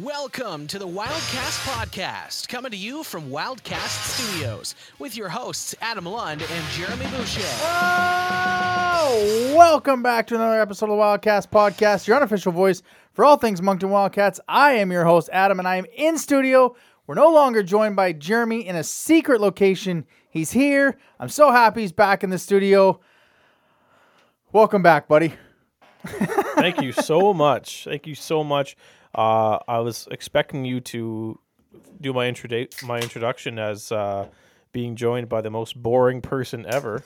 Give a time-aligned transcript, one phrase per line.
[0.00, 6.06] Welcome to the Wildcast Podcast, coming to you from Wildcast Studios with your hosts Adam
[6.06, 7.42] Lund and Jeremy Boucher.
[7.60, 12.82] Oh, welcome back to another episode of the Wildcast Podcast, your unofficial voice
[13.12, 14.40] for all things Moncton Wildcats.
[14.48, 16.74] I am your host, Adam, and I am in studio.
[17.06, 20.06] We're no longer joined by Jeremy in a secret location.
[20.30, 20.96] He's here.
[21.20, 22.98] I'm so happy he's back in the studio.
[24.52, 25.34] Welcome back, buddy.
[26.06, 27.84] Thank you so much.
[27.84, 28.74] Thank you so much.
[29.14, 31.38] Uh, I was expecting you to
[32.00, 34.26] do my introdu- my introduction as uh,
[34.72, 37.02] being joined by the most boring person ever.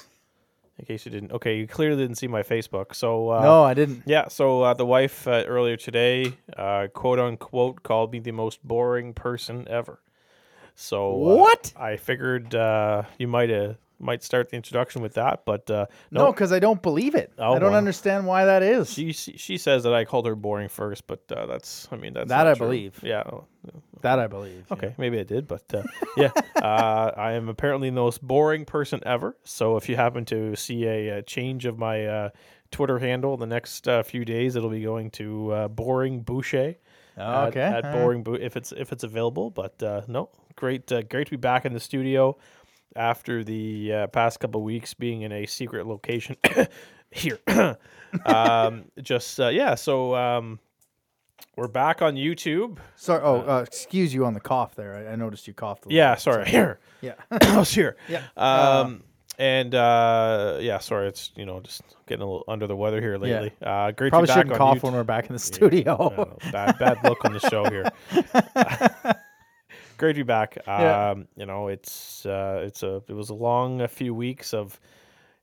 [0.79, 2.95] In case you didn't, okay, you clearly didn't see my Facebook.
[2.95, 4.03] So uh, no, I didn't.
[4.07, 4.29] yeah.
[4.29, 9.15] So uh, the wife uh, earlier today, uh, quote unquote, called me the most boring
[9.15, 10.01] person ever.
[10.75, 11.73] So What?
[11.77, 16.27] I figured uh, you might have might start the introduction with that, but uh, No,
[16.27, 17.33] no, because I don't believe it.
[17.39, 17.79] Oh, I don't well.
[17.79, 18.93] understand why that is.
[18.93, 22.13] She she she says that I called her boring first, but uh, that's I mean
[22.13, 22.67] that's That not I true.
[22.67, 23.01] believe.
[23.03, 23.23] Yeah.
[24.03, 24.71] that I believe.
[24.71, 25.83] Okay, maybe I did, but uh,
[26.17, 26.31] yeah,
[26.63, 29.37] uh, I am apparently the most boring person ever.
[29.45, 32.29] So if you happen to see a, uh change of my uh,
[32.71, 36.75] Twitter handle the next uh, few days, it'll be going to uh, boring Boucher.
[37.17, 37.61] at- Okay.
[37.61, 37.93] At, all right.
[37.99, 41.37] boring Bou- if it's if it's available, but uh, no, great uh, great to be
[41.39, 42.37] back in the studio
[42.97, 46.37] after the uh, past couple weeks being in a secret location
[47.11, 47.39] here.
[48.27, 50.59] um, just uh, yeah, so um,
[51.57, 52.79] we're back on YouTube.
[52.97, 53.21] Sorry.
[53.23, 54.95] Oh, uh, excuse you on the cough there.
[54.95, 55.85] I, I noticed you coughed.
[55.85, 56.21] A little Yeah, bit.
[56.21, 56.49] sorry.
[56.49, 57.15] Here, Yeah.
[57.31, 57.97] I was here.
[58.09, 58.23] Yeah.
[58.37, 59.03] Um,
[59.39, 63.19] and uh, yeah, sorry, it's you know just getting a little under the weather here
[63.19, 63.53] lately.
[63.61, 64.83] Uh, great Probably to be back shouldn't on cough YouTube.
[64.85, 66.15] when we're back in the studio.
[66.17, 67.85] know, bad bad look on the show here.
[69.97, 70.59] great to be back.
[70.67, 71.11] Yeah.
[71.11, 74.79] Um, you know, it's uh, it's a it was a long a few weeks of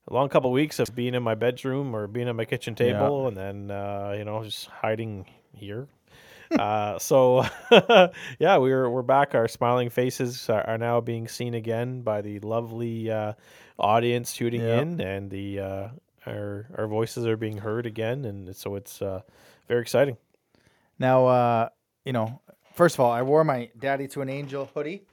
[0.08, 2.94] a long couple weeks of being in my bedroom or being at my kitchen Yeah.
[2.94, 5.88] table, and then uh, you know just hiding here.
[6.60, 7.46] uh, so
[8.40, 9.34] yeah, we're we're back.
[9.34, 13.34] Our smiling faces are, are now being seen again by the lovely uh,
[13.80, 14.82] audience tuning Yep.
[14.82, 15.88] in, and the uh,
[16.28, 19.22] our our voices are being heard again, and so it's uh,
[19.68, 20.18] very exciting.
[21.00, 21.70] Now, uh,
[22.06, 22.40] you know,
[22.74, 25.04] first of all, I wore my Daddy to an Angel hoodie.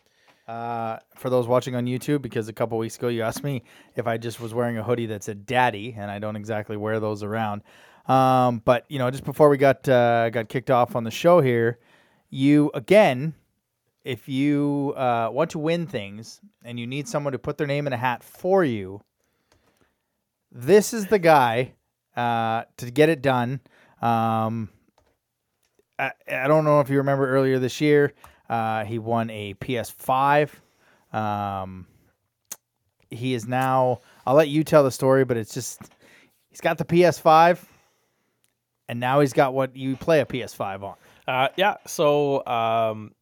[0.49, 3.63] Uh, for those watching on YouTube, because a couple weeks ago you asked me
[3.95, 6.99] if I just was wearing a hoodie that said "Daddy," and I don't exactly wear
[6.99, 7.63] those around.
[8.09, 11.41] Um, but you know, just before we got uh, got kicked off on the show
[11.41, 11.79] here,
[12.31, 13.35] you again,
[14.03, 17.87] if you uh, want to win things and you need someone to put their name
[17.87, 19.03] in a hat for you,
[20.51, 21.75] this is the guy
[22.17, 23.61] uh, to get it done.
[24.03, 24.71] Um,
[26.01, 26.13] I,
[26.45, 28.15] I don't know if you remember earlier this year,
[28.49, 30.51] uh, he won a PS5.
[31.13, 31.87] Um,
[33.11, 34.01] he is now.
[34.27, 35.81] I'll let you tell the story, but it's just
[36.49, 37.63] he's got the PS5,
[38.89, 40.95] and now he's got what you play a PS5 on.
[41.29, 41.77] Uh, yeah.
[41.87, 43.13] So, um,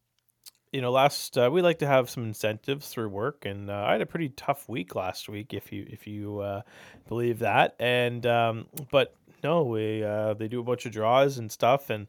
[0.71, 3.93] you know, last uh, we like to have some incentives through work, and uh, I
[3.93, 6.61] had a pretty tough week last week, if you if you uh,
[7.07, 7.75] believe that.
[7.79, 12.07] And um, but no, we uh, they do a bunch of draws and stuff, and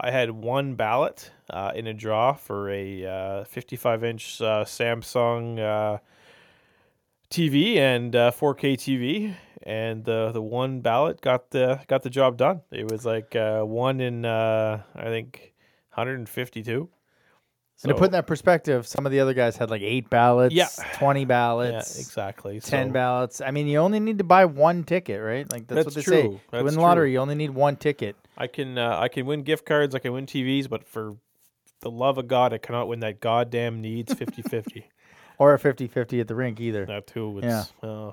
[0.00, 5.58] I had one ballot uh, in a draw for a uh, 55 inch uh, Samsung.
[5.58, 5.98] Uh,
[7.30, 12.38] TV and uh, 4K TV, and the the one ballot got the got the job
[12.38, 12.62] done.
[12.70, 15.52] It was like one in I think
[15.92, 16.88] 152.
[17.84, 20.54] And to put in that perspective, some of the other guys had like eight ballots,
[20.54, 20.66] Yeah.
[20.94, 22.58] 20 ballots, yeah, exactly.
[22.60, 23.40] 10 So- ballots.
[23.40, 25.50] I mean, you only need to buy one ticket, right?
[25.52, 26.22] Like that's, what they That's say.
[26.22, 26.32] true.
[26.32, 26.82] To That's win the true.
[26.82, 28.16] lottery, you only need one ticket.
[28.36, 31.16] I can uh, I can win gift cards, I can win TVs, but for
[31.80, 34.84] the love of God, I cannot win that goddamn needs 50-50.
[35.40, 36.84] Or a 50 50 at the rink either.
[36.86, 37.38] that too.
[37.44, 37.62] Yeah.
[37.80, 38.10] Uh,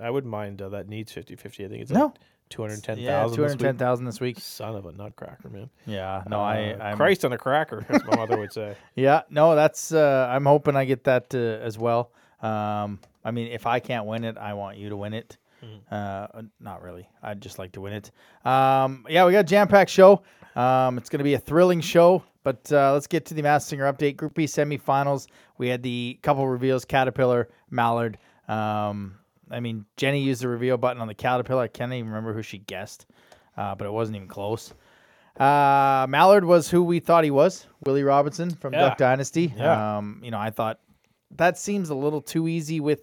[0.00, 1.64] I wouldn't mind uh, that needs 50-50.
[1.64, 2.06] I think it's No.
[2.06, 2.14] like
[2.50, 4.38] 210,000 Yeah, 210,000 this week.
[4.40, 5.68] Son of a nutcracker, man.
[5.86, 8.76] Yeah, no, I, Uh, I'm, Christ on a cracker, as my mother would say.
[8.94, 9.92] Yeah, no, that's.
[9.92, 12.10] Uh, I'm hoping I get that uh, as well.
[12.42, 15.36] Um, I mean, if I can't win it, I want you to win it.
[15.90, 17.08] Uh, not really.
[17.22, 18.10] I'd just like to win it.
[18.46, 20.22] Um, yeah, we got a jam packed show.
[20.54, 22.22] Um, it's going to be a thrilling show.
[22.44, 24.16] But uh, let's get to the Masked Singer update.
[24.16, 25.26] Group B semifinals.
[25.58, 28.18] We had the couple reveals: Caterpillar, Mallard.
[28.46, 29.18] Um,
[29.50, 31.62] I mean, Jenny used the reveal button on the Caterpillar.
[31.62, 33.06] I can't even remember who she guessed,
[33.56, 34.72] uh, but it wasn't even close.
[35.38, 38.80] Uh, Mallard was who we thought he was, Willie Robertson from Yeah.
[38.88, 39.52] Duck Dynasty.
[39.56, 39.98] Yeah.
[39.98, 40.80] Um, you know, I thought
[41.32, 43.02] that seems a little too easy with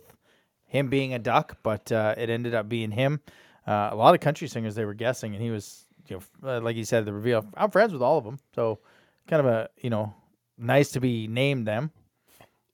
[0.66, 3.22] him being a duck, but uh, it ended up being him.
[3.68, 6.60] Uh, a lot of country singers they were guessing, and he was, you know, uh,
[6.60, 7.46] like you said, the reveal.
[7.56, 8.80] I'm friends with all of them, so
[9.28, 10.14] kind of a, you know,
[10.58, 11.92] nice to be named them.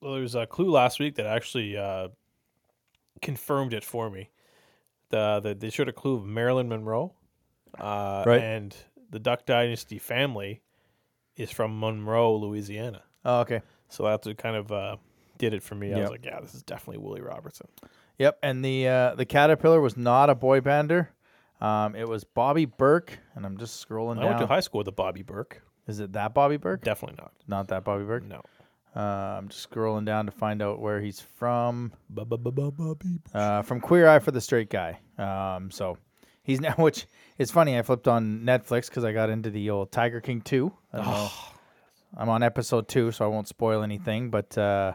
[0.02, 2.08] Well, there was a clue last week that actually uh,
[3.22, 4.30] confirmed it for me.
[5.10, 7.14] The, the they showed a clue of Marilyn Monroe,
[7.80, 8.42] uh, Right.
[8.42, 8.76] and
[9.10, 10.62] the Duck Dynasty family
[11.36, 13.04] is from Monroe, Louisiana.
[13.26, 13.62] Oh, okay.
[13.88, 14.98] So that's what kind of uh,
[15.38, 15.88] did it for me.
[15.94, 16.02] I Yep.
[16.02, 17.68] was like, yeah, this is definitely Willie Robertson.
[18.20, 18.38] Yep.
[18.44, 21.08] And the uh, the Caterpillar was not a boy bander.
[21.62, 24.86] Um, it was Bobby Berk, and I'm just scrolling I went to high school with
[24.86, 25.62] the Bobby Burke.
[25.88, 26.84] Is it that Bobby Burke?
[26.84, 27.34] Definitely not.
[27.48, 28.24] Not that Bobby Burke.
[28.26, 28.42] No.
[28.96, 31.94] Uh, I'm just scrolling down to find out where he's from.
[33.34, 35.00] Uh, from Queer Eye for the Straight Guy.
[35.18, 35.98] Um, so
[36.44, 37.06] he's now, which
[37.38, 37.78] is funny.
[37.78, 40.72] I flipped on Netflix because I got into the old Tiger King 2.
[40.94, 41.54] Oh.
[42.18, 44.30] I'm on episode two, so I won't spoil anything.
[44.32, 44.94] But uh,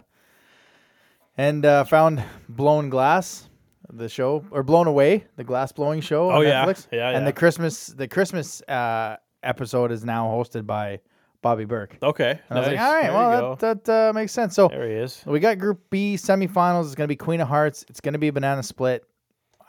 [1.37, 3.49] and uh, found Blown Glass,
[3.93, 6.31] the show, or Blown Away, the glass blowing show.
[6.31, 6.64] Oh, on yeah.
[6.64, 6.88] Netflix.
[6.91, 11.00] Yeah, And the Christmas, the Christmas uh, episode is now hosted by
[11.44, 11.96] Bobby Berk.
[12.02, 12.41] Okay.
[12.49, 13.55] And I was like, all right, There you well, go.
[13.61, 14.55] that, that uh, makes sense.
[14.56, 15.23] So there he is.
[15.26, 16.87] we got Group B semifinals.
[16.87, 17.85] It's going to be Queen of Hearts.
[17.88, 19.05] It's going to be a banana split.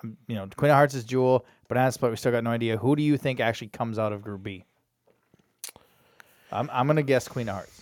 [0.03, 1.45] Um, you know, Queen of Hearts is Jewel.
[1.67, 2.11] Banana split.
[2.11, 2.77] We still got no idea.
[2.77, 4.63] Who do you think actually comes out of Group B?
[6.51, 7.81] I'm I'm going to guess Queen of Hearts.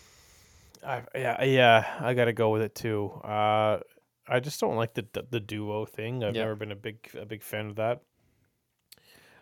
[0.85, 3.11] I, yeah, yeah, I got to go with it too.
[3.23, 3.79] Uh,
[4.27, 6.23] I just don't like the the, the duo thing.
[6.23, 6.41] I've Yeah.
[6.43, 8.01] never been a big a big fan of that.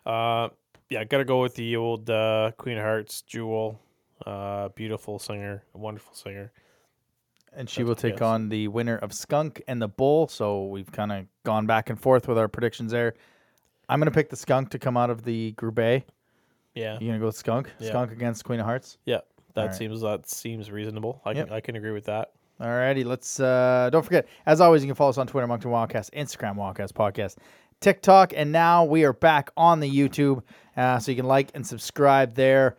[0.04, 0.48] Uh,
[0.90, 3.80] yeah, I got to go with the old uh, Queen of Hearts, Jewel.
[4.26, 6.52] Uh, beautiful singer, a wonderful singer.
[7.54, 10.26] And she That's will take on the winner of Skunk and the Bull.
[10.28, 13.14] So we've kind of gone back and forth with our predictions there.
[13.88, 16.04] I'm going to pick the Skunk to come out of the Group A.
[16.74, 17.70] Yeah, You're going to go with Skunk?
[17.78, 17.88] Yeah.
[17.90, 18.96] Skunk against Queen of Hearts?
[19.04, 19.18] yeah,
[19.54, 19.76] that Alright.
[19.76, 21.20] seems that seems reasonable.
[21.26, 21.46] I Yep.
[21.48, 22.30] can I can agree with that.
[22.58, 26.10] Alrighty, let's uh don't forget, as always, you can follow us on Twitter, Moncton Wildcast,
[26.12, 27.36] Instagram, Wildcast Podcast,
[27.80, 30.42] TikTok, and now we are back on the YouTube.
[30.74, 32.76] Uh, so you can like and subscribe there.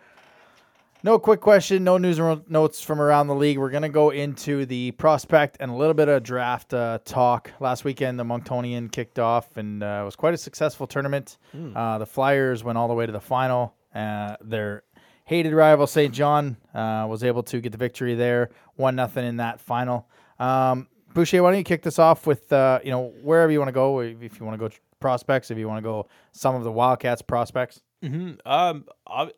[1.05, 3.57] No quick question, no news and notes from around the league.
[3.57, 7.51] We're gonna go into the prospect and a little bit of draft uh, talk.
[7.59, 11.39] Last weekend, the Monctonian kicked off, and uh, it was quite a successful tournament.
[11.75, 13.75] Uh, the Flyers went all the way to the final.
[13.93, 14.83] Uh, their
[15.25, 16.13] hated rival St.
[16.13, 20.07] John uh, was able to get the victory there, one nothing in that final.
[20.39, 23.67] Um, Boucher, why don't you kick this off with uh, you know wherever you want
[23.67, 26.63] to go, if you want to go prospects, if you want to go some of
[26.63, 27.81] the Wildcats prospects.
[28.03, 28.45] Mm-hmm.
[28.45, 28.85] Um,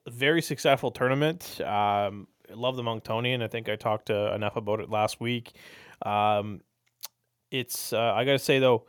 [0.08, 1.62] very successful tournament.
[1.62, 3.44] Um, love the Monctonian.
[3.44, 5.54] I think I talked uh, enough about it last week.
[6.02, 6.62] Um,
[7.52, 8.86] it's uh, I gotta say though,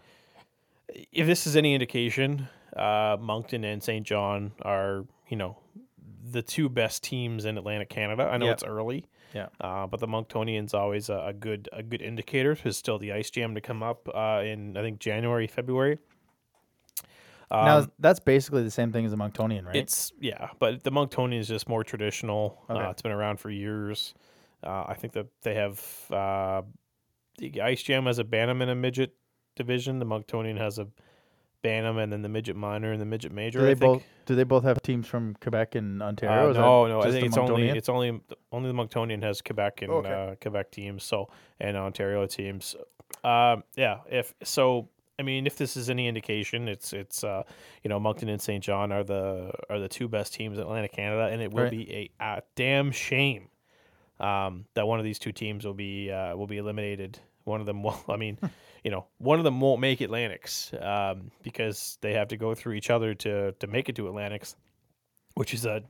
[1.13, 4.07] if this is any indication, uh, Moncton and St.
[4.07, 5.59] John are you know
[6.31, 8.25] the two best teams in Atlantic Canada.
[8.25, 8.55] I know Yep.
[8.55, 9.07] it's early.
[9.35, 9.49] Yeah.
[9.61, 12.55] Uh, but the Monctonian's always a, a good a good indicator.
[12.55, 15.99] There's still the ice jam to come up uh, in I think January February.
[17.51, 19.77] Now Um, that's basically the same thing as the Monctonian, right?
[19.77, 22.63] it's yeah, but the Monctonian is just more traditional.
[22.71, 22.81] Okay.
[22.81, 24.15] Uh, it's been around for years.
[24.65, 26.63] Uh, I think that they have uh,
[27.39, 29.15] the Ice Jam has a Bantam and a midget
[29.55, 29.99] division.
[29.99, 30.89] The Monctonian has a
[31.63, 33.59] Bantam and then the midget minor and the midget major.
[33.61, 36.51] do they both do they both have teams from Quebec and Ontario?
[36.51, 37.01] Uh, no, no.
[37.03, 38.21] I think it's only it's only
[38.53, 40.13] only the Monctonian has Quebec and Okay.
[40.13, 41.03] uh, Quebec teams.
[41.05, 41.29] So
[41.61, 42.77] and Ontario teams.
[43.25, 43.99] Um, yeah.
[44.11, 47.43] If so, I mean, if this is any indication, it's it's uh,
[47.83, 48.63] you know Moncton and St.
[48.63, 51.71] John are the are the two best teams in Atlantic Canada, and it will Right.
[51.71, 53.49] be a, a damn shame
[54.21, 57.19] um, that one of these two teams will be uh, will be eliminated.
[57.45, 57.99] One of them will.
[58.09, 58.39] I mean,
[58.85, 62.75] you know, one of them won't make Atlantics um, because they have to go through
[62.75, 64.55] each other to to make it to Atlantics,
[65.35, 65.83] which is a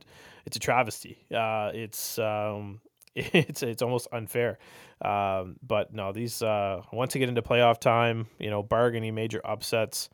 [0.45, 1.25] it's a travesty.
[1.33, 2.79] Uh, it's um,
[3.33, 4.57] it's it's almost unfair.
[5.01, 9.41] Um, but no, these uh, once they get into playoff time, you know, bargaining major
[9.45, 10.09] upsets.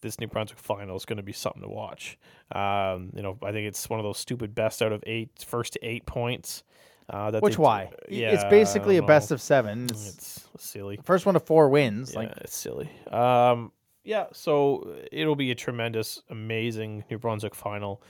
[0.00, 2.18] This New Brunswick final is going to be something to watch.
[2.52, 5.72] Um, you know, I think it's one of those stupid best out of eight, first
[5.72, 6.62] to eight points.
[7.10, 7.90] Uh, that Which they- why?
[8.08, 9.86] Yeah, it's basically a best of seven.
[9.86, 11.00] It's It's silly.
[11.02, 12.12] first one to four wins.
[12.12, 12.88] Yeah, Like it's silly.
[13.10, 13.72] Um,
[14.04, 18.00] yeah, so it'll be a tremendous, amazing New Brunswick final.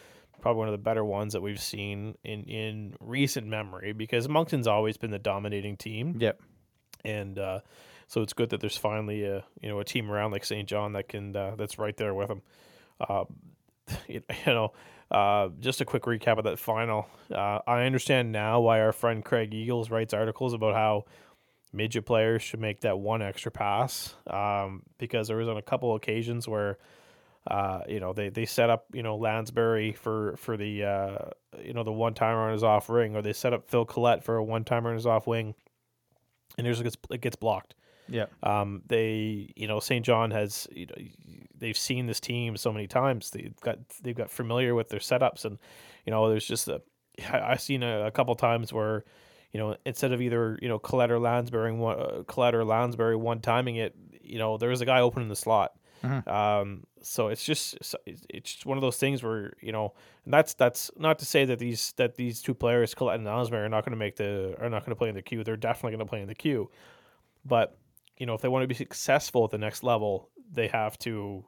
[0.40, 4.66] Probably one of the better ones that we've seen in in recent memory because Moncton's
[4.66, 6.40] always been the dominating team, yep.
[7.04, 7.60] and uh,
[8.06, 10.68] so it's good that there's finally a you know a team around like St.
[10.68, 12.42] John that can uh, that's right there with them.
[13.00, 13.24] Uh,
[14.08, 14.72] you know,
[15.10, 17.08] uh, just a quick recap of that final.
[17.32, 21.04] Uh, I understand now why our friend Craig Eagles writes articles about how
[21.72, 25.94] midget players should make that one extra pass um, because there was on a couple
[25.94, 26.78] occasions where
[27.48, 31.18] uh, you know they, they set up you know Lansbury for for the uh,
[31.62, 34.22] you know the one timer on his off ring or they set up Phil Collette
[34.22, 35.54] for a one timer on his off wing
[36.56, 37.74] and there's it gets, it gets blocked
[38.08, 38.26] Yeah.
[38.42, 40.04] um, they, you know, St.
[40.04, 40.94] John has, you know,
[41.56, 43.30] they've seen this team so many times.
[43.30, 45.58] They've got they've got familiar with their setups, and
[46.04, 46.82] you know, there's just a.
[47.32, 49.04] I've seen a, a couple times where,
[49.52, 53.16] you know, instead of either you know Colette or Lansbury one, uh, Colette or Lansbury
[53.16, 55.72] one timing it, you know, there was a guy opening the slot.
[56.26, 57.76] Um, so it's just
[58.06, 59.94] it's just one of those things where you know,
[60.26, 63.68] that's that's not to say that these that these two players, Colette and Ellesmere, are
[63.68, 65.44] not going to make the are not going to play in the Q.
[65.44, 66.70] They're definitely going to play in the Q,
[67.44, 67.76] but
[68.18, 71.44] you know, if they want to be successful at the next level, they have to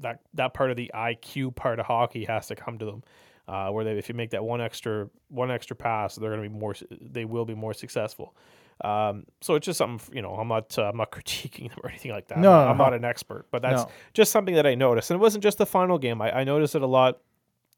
[0.00, 3.02] that that part of the IQ part of hockey has to come to them.
[3.48, 6.48] Uh, where they, if you make that one extra one extra pass, they're going to
[6.48, 6.74] be more.
[7.00, 8.36] They will be more successful.
[8.82, 10.34] Um, so it's just something you know.
[10.34, 12.38] I'm not uh, I'm not critiquing them or anything like that.
[12.38, 13.90] No, I'm, no, not an expert, but that's No.
[14.14, 16.20] just something that I noticed, and it wasn't just the final game.
[16.22, 17.18] I, I noticed it a lot.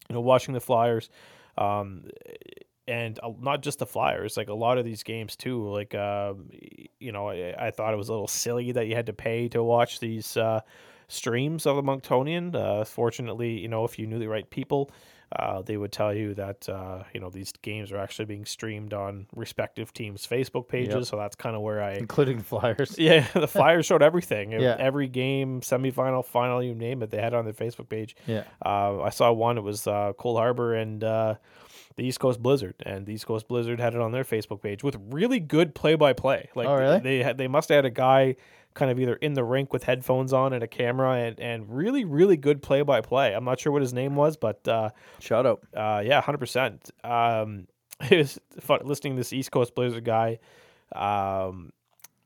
[0.09, 1.09] You know, watching the Flyers,
[1.57, 2.05] um,
[2.89, 5.69] and uh, not just the Flyers, like a lot of these games too.
[5.71, 6.51] Like, um,
[6.99, 9.49] you know, I, I thought it was a little silly that you had to pay
[9.51, 10.61] to watch these uh,
[11.09, 12.55] streams of the Monctonian.
[12.55, 14.91] Uh, fortunately, you know, if you knew the right people,
[15.37, 18.93] uh, they would tell you that uh, you know these games are actually being streamed
[18.93, 21.09] on respective teams' Facebook pages.
[21.09, 22.95] So that's kind of where I including the Flyers.
[22.99, 24.53] yeah, the Flyers showed everything.
[24.53, 24.77] Yeah.
[24.79, 28.17] Every game, semifinal, final, you name it, they had it on their Facebook page.
[28.27, 28.45] Yeah.
[28.65, 29.59] Uh, I saw one.
[29.59, 31.35] It was uh, Cole Harbor and uh,
[31.97, 34.83] the East Coast Blizzard, and the East Coast Blizzard had it on their Facebook page
[34.83, 36.51] with really good play-by-play.
[36.55, 37.01] Like, Oh, really?
[37.01, 38.37] They had, they must have had a guy
[38.75, 42.05] kind of either in the rink with headphones on and a camera, and, and really
[42.05, 43.35] really good play-by-play.
[43.35, 45.63] I'm not sure what his name was, but uh, Shout out.
[45.77, 46.91] uh, yeah, hundred percent.
[47.05, 47.67] Um,
[48.11, 50.39] it was fun listening to this East Coast Blizzard guy.
[50.95, 51.73] Um,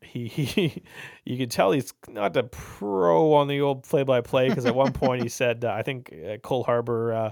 [0.03, 0.83] he, he,
[1.25, 5.23] you can tell he's not a pro on the old play-by-play because at one point
[5.23, 7.31] he said, uh, I think uh, Cole Harbor, uh,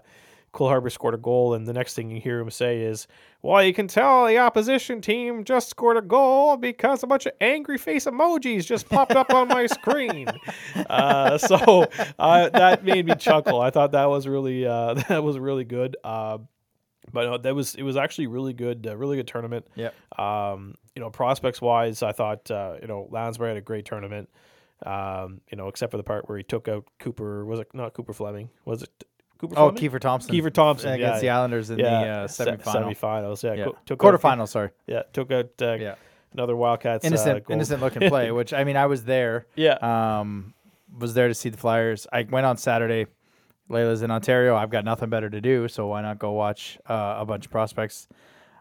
[0.54, 3.08] Cole Harbor scored a goal, and the next thing you hear him say is,
[3.42, 7.32] "Well, you can tell the opposition team just scored a goal because a bunch of
[7.40, 10.28] angry face emojis just popped up on my screen."
[10.88, 11.86] Uh, so
[12.20, 13.60] uh, that made me chuckle.
[13.60, 15.96] I thought that was really uh, that was really good.
[16.04, 16.38] Uh,
[17.12, 19.66] but uh, that was it was actually really good, uh, really good tournament.
[19.74, 19.90] Yeah.
[20.16, 24.30] Um, you know, prospects wise, I thought uh, you know Lansbury had a great tournament.
[24.86, 27.44] Um, you know, except for the part where he took out Cooper.
[27.44, 28.50] Was it not Cooper Fleming?
[28.64, 29.04] Was it
[29.38, 29.54] Cooper?
[29.58, 29.90] Oh, Fleming?
[29.90, 30.34] Kiefer Thompson.
[30.34, 32.94] Kiefer Thompson against yeah, the Islanders in yeah, the uh, semifinal.
[32.94, 33.42] semifinals.
[33.42, 33.64] Yeah, Yeah.
[33.64, 34.70] co- took out- sorry.
[34.86, 35.94] yeah, took out uh, Yeah.
[36.32, 37.04] another Wildcats.
[37.04, 37.54] uh, Innocent, goal.
[37.54, 38.30] innocent looking play.
[38.38, 39.46] Which I mean, I was there.
[39.56, 39.74] Yeah,
[40.20, 40.54] Um,
[40.98, 42.06] was there to see the Flyers.
[42.12, 43.06] I went on Saturday.
[43.70, 44.54] Layla's in Ontario.
[44.54, 47.50] I've got nothing better to do, so why not go watch uh, a bunch of
[47.50, 48.06] prospects?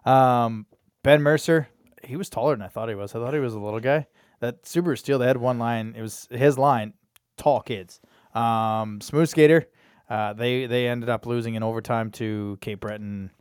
[0.05, 0.65] Um,
[1.03, 1.67] ben Mercer,
[2.03, 3.13] he was taller than I thought he was.
[3.13, 4.07] I thought he was a little guy.
[4.39, 5.93] That Subaru Steel, they had one line.
[5.97, 6.93] It was his line.
[7.37, 7.99] Tall kids.
[8.33, 9.67] Um, smooth skater.
[10.13, 13.31] Uh, they they ended up losing in overtime to Cape Breton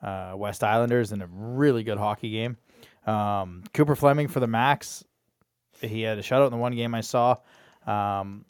[0.00, 2.56] uh, West Islanders in a really good hockey game.
[3.04, 5.02] Um, Cooper Fleming for the Max.
[5.80, 7.34] He had a shutout in the one game I saw.
[7.84, 8.44] Um,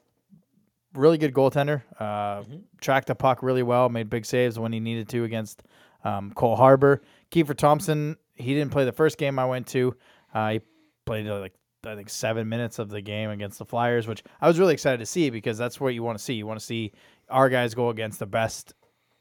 [0.93, 1.83] really good goaltender.
[1.99, 2.43] Uh,
[2.83, 3.89] Tracked the puck really well.
[3.89, 5.63] Made big saves when he needed to against
[6.05, 7.01] um, Cole Harbor.
[7.31, 8.19] Kiefer Thompson.
[8.35, 9.97] He didn't play the first game I went to.
[10.35, 10.61] Uh, he
[11.07, 11.55] played uh, like
[11.87, 14.99] I think seven minutes of the game against the Flyers, which I was really excited
[14.99, 16.35] to see because that's what you want to see.
[16.35, 16.93] You want to see
[17.31, 18.75] our guys go against the best,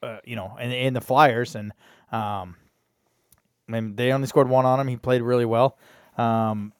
[0.03, 1.71] uh, you know, in, in the Flyers, and
[2.11, 2.55] um,
[3.67, 4.87] and they only scored one on him.
[4.87, 5.77] He played really well.
[6.17, 6.73] Um,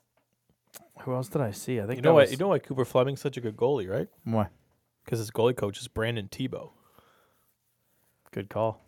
[1.01, 1.79] who else did I see?
[1.79, 3.89] I think you know why was- you know why Cooper Fleming's such a good goalie,
[3.89, 4.07] right?
[4.25, 4.47] Why?
[5.05, 6.71] Because his goalie coach is Brandon Tebow.
[8.31, 8.83] Good call.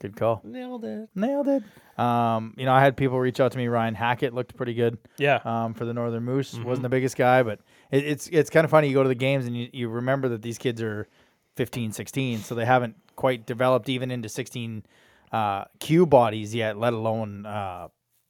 [0.00, 0.40] Good call.
[0.44, 1.08] Nailed it.
[1.14, 1.62] Nailed it.
[1.98, 3.66] Um, you know, I had people reach out to me.
[3.68, 5.40] Ryan Hackett looked pretty good Yeah.
[5.44, 6.54] um, for the Northern Moose.
[6.58, 8.88] Wasn't the biggest guy, but it, it's it's kind of funny.
[8.88, 11.08] You go to the games and you, you remember that these kids are
[11.56, 14.84] 15, 16, so they haven't quite developed even into 16
[15.32, 17.88] uh, Q bodies yet, let alone uh,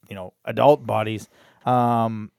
[0.08, 1.28] you know adult bodies.
[1.64, 2.30] Um,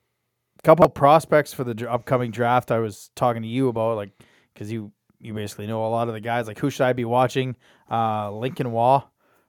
[0.63, 2.71] couple prospects for the dr- upcoming draft.
[2.71, 4.11] I was talking to you about like
[4.53, 6.47] because you you basically know a lot of the guys.
[6.47, 7.55] Like who should I be watching?
[7.89, 9.03] Uh, Lincoln Waugh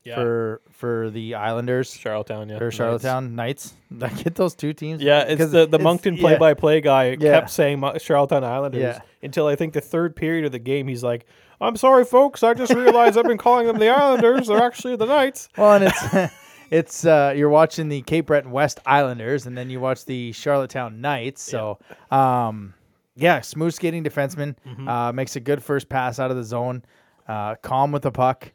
[0.09, 0.15] Yeah.
[0.17, 2.59] for for the Islanders Charlottetown, yeah.
[2.59, 3.75] or Charlottetown Knights.
[4.03, 5.01] I get those two teams?
[5.03, 7.17] Yeah, it's the, the it's- Moncton play-by-play guy Yeah.
[7.41, 9.01] kept saying Charlottetown Islanders Yeah.
[9.23, 10.89] until I think the third period of the game.
[10.89, 11.27] He's like,
[11.61, 12.43] "I'm sorry, folks.
[12.43, 14.49] I just realized I've been calling them the Islanders.
[14.49, 16.33] They're actually the Knights." Well, and it's
[16.71, 21.01] it's uh, you're watching the Cape Breton West Islanders, and then you watch the Charlottetown
[21.01, 21.43] Knights.
[21.43, 21.79] So,
[22.11, 22.75] um,
[23.17, 24.89] yeah, smooth skating defenseman Mm-hmm.
[24.89, 26.83] uh, makes a good first pass out of the zone.
[27.27, 28.53] Uh, calm with the puck.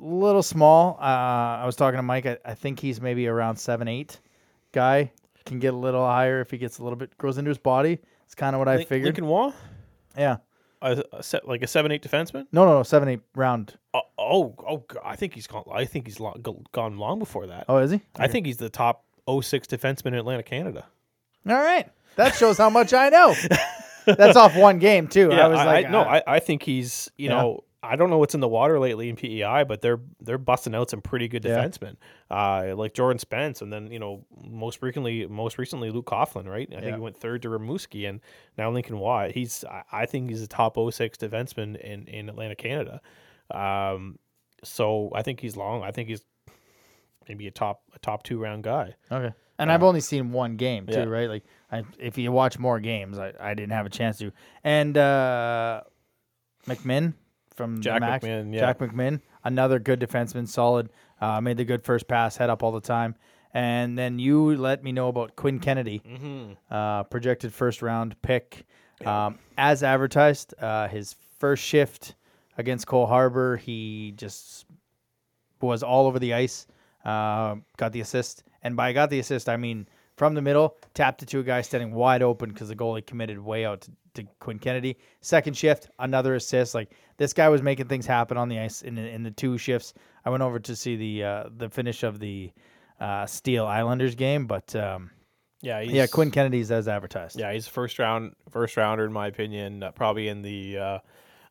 [0.00, 0.96] Little small.
[1.00, 2.26] Uh, I was talking to Mike.
[2.26, 4.20] I, I think he's maybe around seven eight.
[4.72, 5.12] Guy
[5.46, 7.98] can get a little higher if he gets a little bit grows into his body.
[8.26, 9.04] It's kind of what I Lin- figured.
[9.06, 9.52] Lincoln Waugh,
[10.16, 10.38] Yeah.
[10.82, 12.46] a, a set, like a seven-eight defenseman.
[12.50, 12.82] No, no, no.
[12.82, 13.74] Seven eight round.
[13.92, 15.64] Oh, oh, oh, g- I think he's gone.
[15.72, 17.66] I think he's long, gone long before that.
[17.68, 18.00] Oh, is he?
[18.16, 20.86] I think he's the top 06 defenseman in Atlantic, Canada.
[21.48, 21.88] All right.
[22.16, 23.34] That shows how much I know.
[24.06, 25.30] That's off one game too.
[25.32, 27.10] I was like, no, uh, I, I think he's.
[27.16, 27.34] You Yeah.
[27.36, 30.74] know, I don't know what's in the water lately in PEI, but they're they're busting
[30.74, 31.56] out some pretty good Yeah.
[31.58, 31.96] defensemen,
[32.30, 36.68] uh, like Jordan Spence, and then you know most recently most recently Luke Coughlin, right?
[36.70, 36.80] I Yeah.
[36.80, 38.20] think he went third to Rimouski, and
[38.58, 39.28] now Lincoln Waugh.
[39.28, 43.00] He's I, think he's a top 06 defenseman in in Atlantic Canada.
[43.50, 44.18] Um,
[44.62, 45.82] so I think he's long.
[45.82, 46.24] I think he's
[47.28, 48.94] maybe a top a top two round guy.
[49.10, 49.34] Okay.
[49.58, 51.04] And I've only seen one game too, yeah.
[51.04, 51.28] right?
[51.28, 54.32] Like, I, if you watch more games, I, I didn't have a chance to.
[54.64, 55.82] And uh,
[56.66, 57.14] McMinn
[57.54, 58.60] from Jack Max, McMinn, yeah.
[58.60, 60.90] Jack McMinn, another good defenseman, solid.
[61.20, 63.14] Uh, made the good first pass, head up all the time.
[63.54, 66.52] And then you let me know about Quinn Kennedy, Mm-hmm.
[66.74, 68.64] uh, projected first round pick.
[69.04, 72.14] Um, as advertised, uh, his first shift
[72.58, 74.66] against Cole Harbor, he just
[75.60, 76.66] was all over the ice,
[77.04, 78.42] uh, got the assist.
[78.62, 81.60] And by got the assist, I mean from the middle, tapped it to a guy
[81.62, 84.96] standing wide open because the goalie committed way out to, to Quinn Kennedy.
[85.20, 86.74] Second shift, another assist.
[86.74, 89.58] Like this guy was making things happen on the ice in the, in the two
[89.58, 89.94] shifts.
[90.24, 92.52] I went over to see the uh, the finish of the
[93.00, 95.10] uh, Steel Islanders game, but um,
[95.60, 97.38] Yeah, he's, yeah, Quinn Kennedy's as advertised.
[97.38, 100.98] Yeah, he's first round first rounder in my opinion, uh, probably in the uh,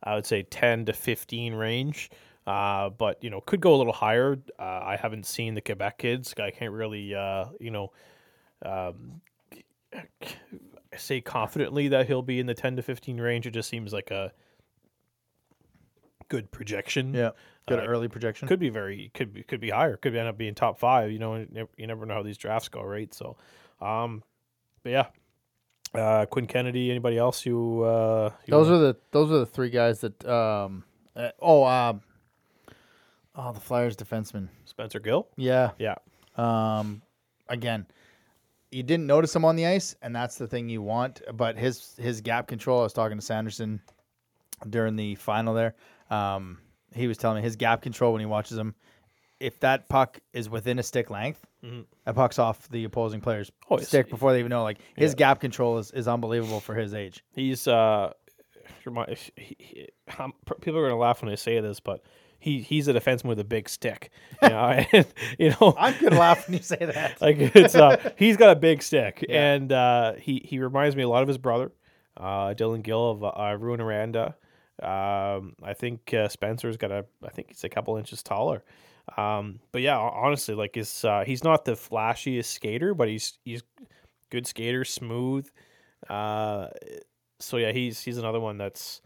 [0.03, 2.10] I would say ten to fifteen range.
[2.46, 4.38] Uh, but you know, could go a little higher.
[4.60, 6.34] Uh, I haven't seen the Quebec kids.
[6.38, 7.93] I can't really, uh, you know,
[8.65, 9.22] um,
[10.98, 13.46] say confidently that he'll be in the ten to fifteen range.
[13.48, 14.32] It just seems like a
[16.30, 17.14] good projection.
[17.14, 17.32] Yeah,
[17.68, 18.48] good Uh, early projection.
[18.48, 19.98] could be very could be could be higher.
[19.98, 21.12] Could end up being top five.
[21.12, 21.36] You know,
[21.78, 23.14] you never, know how these drafts go, right?
[23.14, 23.38] So,
[23.82, 24.24] um,
[24.84, 25.06] but yeah,
[25.94, 26.90] uh, Quinn Kennedy.
[26.90, 27.84] Anybody else you?
[27.84, 30.26] Uh, you Those wanna- are the those are the three guys that.
[30.26, 30.84] Um,
[31.16, 32.02] uh, oh, um,
[33.36, 34.50] oh, the Flyers defenseman.
[34.66, 35.28] Spencer Gill.
[35.38, 35.72] Yeah.
[35.78, 35.96] Yeah,
[36.36, 37.04] Um,
[37.48, 37.86] again,
[38.74, 41.22] you didn't notice him on the ice, and that's the thing you want.
[41.34, 42.80] But his his gap control.
[42.82, 43.82] I was talking to Sanderson
[44.70, 45.75] during the final there.
[46.10, 46.60] Um,
[46.94, 48.75] he was telling me his gap control when he watches him.
[49.39, 51.46] If that puck is within a stick length,
[52.06, 53.74] that puck's off the opposing player's Mm-hmm.
[53.74, 54.63] Oh, stick before they even know.
[54.63, 55.15] Like his Yeah.
[55.18, 57.24] gap control is, is unbelievable for his age.
[57.36, 57.68] he's.
[57.68, 58.13] Uh,
[59.38, 59.88] he, he,
[60.62, 62.03] people are gonna laugh when I say this, but
[62.44, 64.12] he he's a defenseman with a big stick.
[64.42, 65.06] You know, and,
[65.40, 67.22] you know, I'm gonna laugh when you say that.
[67.22, 69.54] like it's uh he's got a big stick Yeah.
[69.54, 71.72] and uh he he reminds me a lot of his brother
[72.17, 74.36] uh dylan gill of uh Rouyn-Noranda
[74.82, 78.63] um i think uh, spencer's got a i think he's a couple inches taller
[79.17, 83.63] um but yeah honestly like his uh he's not the flashiest skater but he's he's
[84.30, 85.48] good skater smooth
[86.10, 86.67] uh
[87.39, 89.02] so yeah he's he's another one that's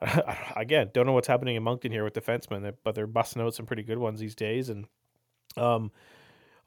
[0.56, 3.66] again don't know what's happening in moncton here with defensemen but they're busting out some
[3.66, 4.86] pretty good ones these days and
[5.56, 5.90] um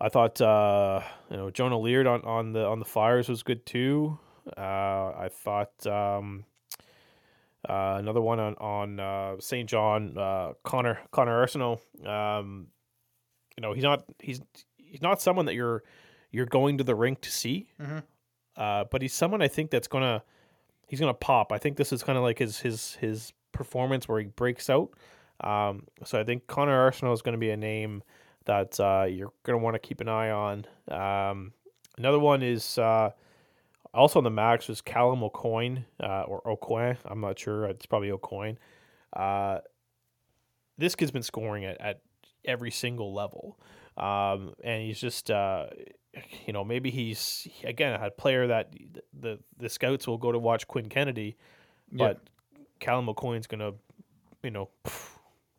[0.03, 3.67] I thought uh, you know Jonah Leard on, on the on the Flyers was good
[3.67, 4.17] too.
[4.57, 4.59] Uh,
[5.15, 6.43] I thought um,
[7.69, 9.69] uh, another one on on uh, St.
[9.69, 11.81] John uh, Connor Connor Arsenault.
[12.03, 12.69] Um,
[13.55, 14.41] you know he's not he's
[14.77, 15.83] he's not someone that you're
[16.31, 18.01] you're going to the rink to see, Mhm.
[18.57, 20.23] uh, but he's someone I think that's gonna
[20.91, 21.53] he's gonna pop.
[21.53, 24.91] I think this is kind of like his his his performance where he breaks out.
[25.39, 28.03] Um, so I think Connor Arsenault is going to be a name
[28.45, 30.65] that uh, you're going to want to keep an eye on.
[30.89, 31.53] Um,
[31.97, 33.11] another one is uh,
[33.93, 36.97] also on the max was Callum O'Coin uh, or O'Coin.
[37.05, 37.65] I'm not sure.
[37.65, 38.59] It's probably O'Coin.
[39.13, 39.59] Uh,
[40.77, 42.01] this kid's been scoring at, at
[42.45, 43.57] every single level.
[43.97, 45.67] Um, and he's just, uh,
[46.45, 48.73] you know, maybe he's, again, a player that
[49.17, 51.37] the, the scouts will go to watch Quinn Kennedy,
[51.91, 52.07] Yeah.
[52.07, 52.21] but
[52.79, 53.73] Callum O'Coin's going to,
[54.43, 54.69] you know,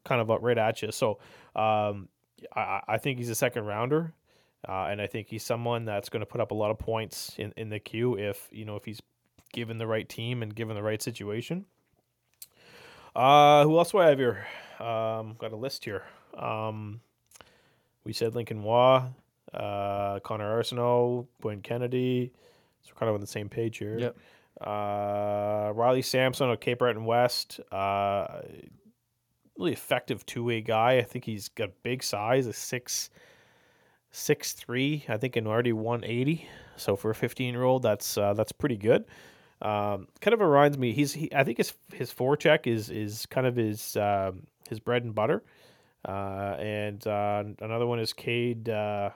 [0.04, 0.92] kind of up right at you.
[0.92, 1.18] So,
[1.56, 2.08] um,
[2.54, 4.12] I, I think he's a second rounder,
[4.68, 7.34] uh, and I think he's someone that's going to put up a lot of points
[7.38, 9.00] in, in the Q if you know if he's
[9.52, 11.66] given the right team and given the right situation.
[13.14, 14.46] Uh, who else do I have here?
[14.80, 16.02] Um, got a list here.
[16.36, 17.00] Um,
[18.04, 19.08] we said Lincoln Waugh,
[19.54, 22.32] uh, Connor Arsenault, Quinn Kennedy.
[22.82, 23.98] So we're kind of on the same page here.
[23.98, 24.16] Yep.
[24.60, 27.60] Uh, Riley Sampson of Cape Breton West.
[27.70, 28.42] Uh,
[29.58, 30.98] really effective two way guy.
[30.98, 33.10] I think he's got big size, a six
[34.10, 35.04] six three.
[35.08, 36.48] I think, and already one eighty.
[36.76, 39.04] So for a fifteen year old, that's uh, that's pretty good.
[39.60, 40.92] Um, kind of reminds me.
[40.92, 45.04] He's he, I think his his forecheck is is kind of his um, his bread
[45.04, 45.42] and butter.
[46.04, 49.10] Uh, and uh, another one is Cade uh,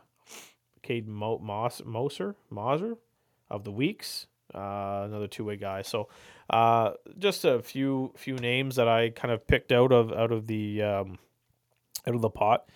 [0.86, 2.96] Cade Mo- Moss Moser Moser
[3.50, 4.26] of the Weeks.
[4.54, 5.82] Uh, another two way guy.
[5.82, 6.08] So
[6.48, 10.46] uh, just a few few names that I kind of picked out of out of
[10.46, 11.18] the um,
[12.06, 12.68] out of the pot.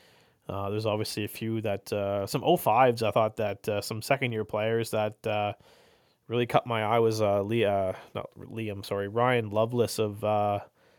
[0.48, 3.04] Uh, there's obviously a few that uh, some 05s.
[3.04, 5.52] I thought that uh, some second year players that uh,
[6.26, 10.58] really cut my eye was uh, Lee, uh, not Liam, sorry, Ryan Lovelace of uh,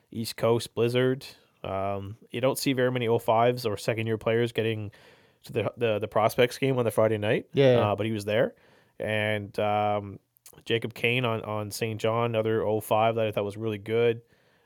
[0.09, 1.25] East Coast Blizzard.
[1.65, 4.91] Um, you don't see very many 05s or second year players getting
[5.45, 7.47] to the the, the prospects game on the Friday night.
[7.53, 7.79] Yeah.
[7.79, 8.53] Uh, but he was there,
[8.99, 10.19] and um,
[10.65, 11.99] Jacob Kane on on St.
[11.99, 14.21] John, another 05 that I thought was really good.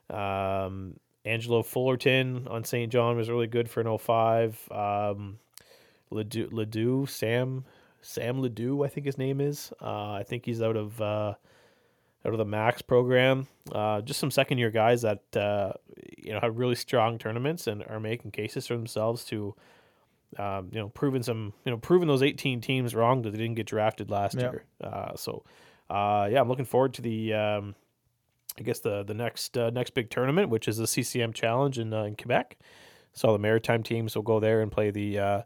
[0.10, 2.92] Um, Angelo Fullerton on St.
[2.92, 4.72] John was really good for an 05.
[4.72, 5.40] Um,
[6.12, 7.66] Ledoux, Ledoux Sam
[8.06, 9.74] Sam Ledoux, I think his name is.
[9.82, 11.34] Uh, I think he's out of uh,
[12.26, 13.48] out of the Max program.
[13.72, 15.74] Uh, just some second year guys that uh,
[16.18, 19.56] you know have really strong tournaments and are making cases for themselves to
[20.38, 23.56] um, you know proving some you know proving those 18 teams wrong that they didn't
[23.56, 24.66] get drafted last year.
[24.84, 25.44] Uh, so
[25.90, 27.34] uh, yeah, I'm looking forward to the.
[27.34, 27.76] Um,
[28.58, 31.94] I guess the the next uh, next big tournament, which is the CCM Challenge in
[31.94, 32.58] uh, in Quebec.
[33.14, 35.42] So the maritime teams will go there and play the uh,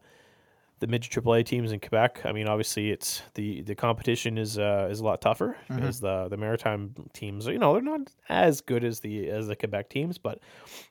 [0.79, 2.21] the mid AAA teams in Quebec.
[2.25, 6.27] I mean, obviously, it's the the competition is uh, is a lot tougher because the
[6.29, 10.17] the maritime teams, you know, they're not as good as the as the Quebec teams.
[10.17, 10.39] But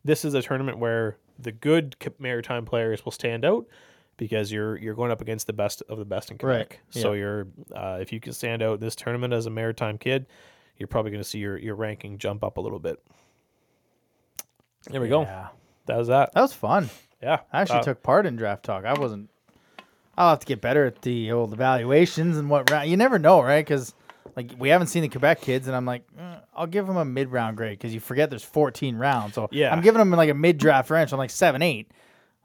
[0.04, 3.66] this is a tournament where the good maritime players will stand out
[4.16, 6.80] because you're you're going up against the best of the best in Right, Quebec.
[6.90, 7.18] So yeah.
[7.20, 10.26] you're uh, if you can stand out this tournament as a maritime kid,
[10.76, 13.00] you're probably going to see your your ranking jump up a little bit.
[14.90, 15.24] There we go.
[15.86, 16.32] That was that.
[16.34, 16.90] That was fun.
[17.22, 18.84] Yeah, I actually Uh, took part in draft talk.
[18.84, 19.28] I wasn't.
[20.16, 22.90] I'll have to get better at the old evaluations and what round.
[22.90, 23.64] You never know, right?
[23.64, 23.94] Because
[24.38, 27.04] like we haven't seen the Quebec kids, and I'm like, eh, I'll give them a
[27.04, 29.34] mid round grade because you forget there's 14 rounds.
[29.34, 29.72] So Yeah.
[29.72, 31.12] I'm giving them like a mid draft range.
[31.12, 31.90] I'm like seven, eight.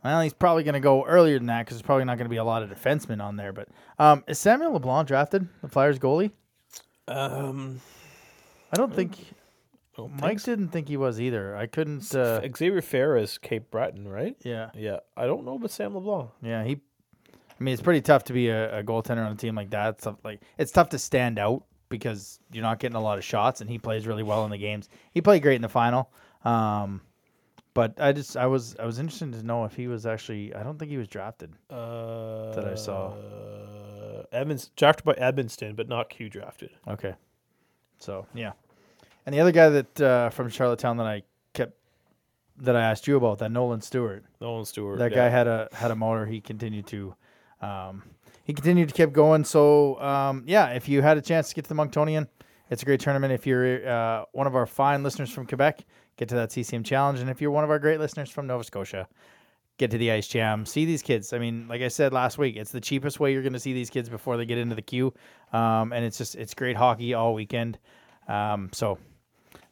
[0.04, 2.30] Well, he's probably going to go earlier than that because there's probably not going to
[2.30, 3.54] be a lot of defensemen on there.
[3.54, 6.32] But um, is Samuel LeBlanc drafted, the Flyers goalie?
[7.08, 7.80] Um,
[8.72, 9.16] I don't think
[10.20, 11.56] Mike didn't think he was either.
[11.56, 12.14] I couldn't.
[12.16, 14.36] Uh, Xavier Fair is Cape Breton, right?
[14.42, 16.32] yeah, Yeah, I don't know about Sam LeBlanc.
[16.42, 16.82] Yeah, he.
[17.32, 19.90] I mean, it's pretty tough to be a, a goaltender on a team like that.
[19.90, 21.64] It's tough, like it's tough to stand out
[21.98, 24.58] because you're not getting a lot of shots, and he plays really well in the
[24.58, 24.90] games.
[25.12, 26.10] He played great in the final.
[26.44, 27.02] Um,
[27.74, 30.54] but I just I was I was interested to know if he was actually.
[30.54, 31.54] I don't think he was drafted.
[31.70, 33.14] Uh, I saw.
[34.32, 36.72] Evans drafted by Edmonton, but not Q drafted.
[36.88, 37.14] Okay,
[38.00, 38.54] so yeah,
[39.26, 41.74] and the other guy that uh, from Charlottetown that I kept
[42.58, 44.24] that I asked you about that Nolan Stewart.
[44.42, 45.00] Nolan Stewart.
[45.00, 45.18] that yeah.
[45.18, 46.26] guy had a had a motor.
[46.26, 47.16] He continued to,
[47.62, 48.04] um,
[48.44, 49.44] he continued to keep going.
[49.44, 52.28] So um, yeah, if you had a chance to get to the Monctonian,
[52.70, 53.34] it's a great tournament.
[53.34, 55.86] If you're uh, one of our fine listeners from Quebec,
[56.18, 58.64] get to that CCM challenge, and if you're one of our great listeners from Nova
[58.64, 59.08] Scotia,
[59.78, 60.66] get to the Ice Jam.
[60.66, 61.34] See these kids.
[61.34, 63.74] I mean, like I said last week, it's the cheapest way you're going to see
[63.74, 65.14] these kids before they get into the Q,
[65.52, 67.80] um, and it's just it's great hockey all weekend.
[68.28, 68.98] Um, so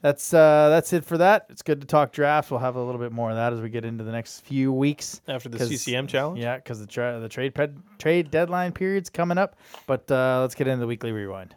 [0.02, 1.46] that's uh, that's it for that.
[1.50, 2.50] It's good to talk drafts.
[2.52, 4.72] We'll have a little bit more of that as we get into the next few
[4.72, 5.22] weeks.
[5.28, 6.40] after the CCM challenge.
[6.40, 9.56] Yeah, because the tra- the trade ped- trade deadline period's coming up.
[9.88, 11.56] But uh, let's get into the weekly rewind.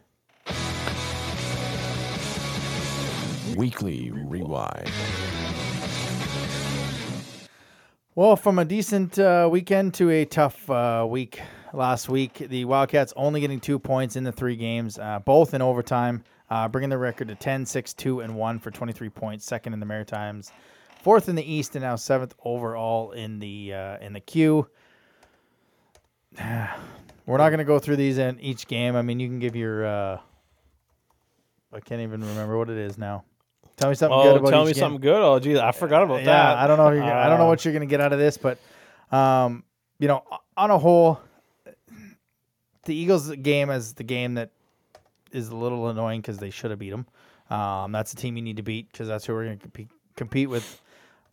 [3.56, 4.90] Weekly Rewind.
[8.16, 11.40] Well, from a decent uh, weekend to a tough uh, week
[11.72, 15.62] last week, the Wildcats only getting two points in the three games, uh, both in
[15.62, 19.72] overtime, uh, bringing the record to 10, 6, 2, and 1 for 23 points, second
[19.72, 20.52] in the Maritimes,
[21.02, 24.68] fourth in the East, and now seventh overall in the uh, in the Q.
[27.26, 28.96] We're not going to go through these in each game.
[28.96, 29.84] I mean, you can give your.
[29.86, 30.18] Uh,
[31.72, 33.24] I can't even remember what it is now.
[33.76, 34.80] Tell me something good Oh, about tell me game.
[34.80, 35.20] something good.
[35.20, 36.24] Oh, geez, I forgot about that.
[36.24, 36.58] yeah, that.
[36.58, 36.90] I don't know.
[36.96, 38.58] Gonna, I don't know Uh, what you're going to get out of this, but
[39.10, 39.64] um,
[39.98, 40.22] you know,
[40.56, 41.18] on a whole,
[42.84, 44.50] the Eagles game is the game that
[45.34, 47.06] is a little annoying because they should have beat them.
[47.50, 49.88] Um, that's the team you need to beat because that's who we're going to compete,
[50.16, 50.80] compete with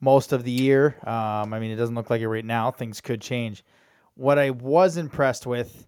[0.02, 0.98] most of the year.
[1.04, 2.72] Um, I mean, it doesn't look like it right now.
[2.72, 3.64] Things could change.
[4.16, 5.88] What I was impressed with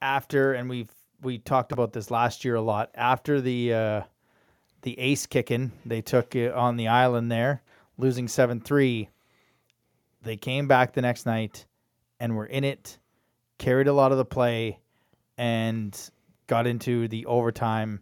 [0.00, 0.90] after, and we've
[1.22, 3.74] we talked about this last year a lot after the.
[3.74, 4.02] Uh,
[4.82, 7.62] the ace kicking they took on the island there,
[7.98, 9.08] losing 7 3.
[10.22, 11.66] They came back the next night
[12.18, 12.98] and were in it,
[13.58, 14.78] carried a lot of the play,
[15.38, 15.98] and
[16.50, 18.00] got into the overtime.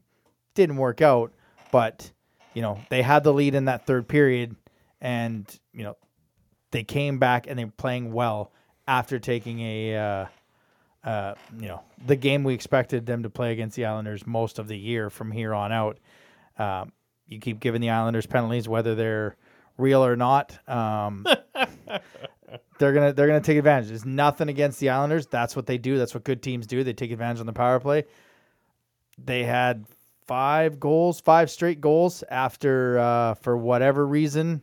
[0.55, 1.33] Didn't work out,
[1.71, 2.11] but,
[2.55, 4.57] you know, they had the lead in that third period,
[5.03, 5.97] and, you know,
[6.71, 8.51] they came back and they were playing well
[8.89, 9.97] after taking a.
[9.97, 10.27] Uh,
[11.05, 14.67] uh, you know, the game we expected them to play against the Islanders most of
[14.67, 15.99] the year from here on out.
[16.59, 16.93] Um,
[17.29, 19.37] you keep giving the Islanders penalties, whether they're
[19.79, 20.59] real or not.
[20.69, 21.25] Um,
[22.79, 23.89] they're gonna they're gonna take advantage.
[23.89, 25.27] There's nothing against the Islanders.
[25.29, 25.99] That's what they do.
[25.99, 26.83] That's what good teams do.
[26.83, 28.05] They take advantage on the power play.
[29.23, 29.85] They had
[30.27, 34.63] five goals, five straight goals after uh, for whatever reason.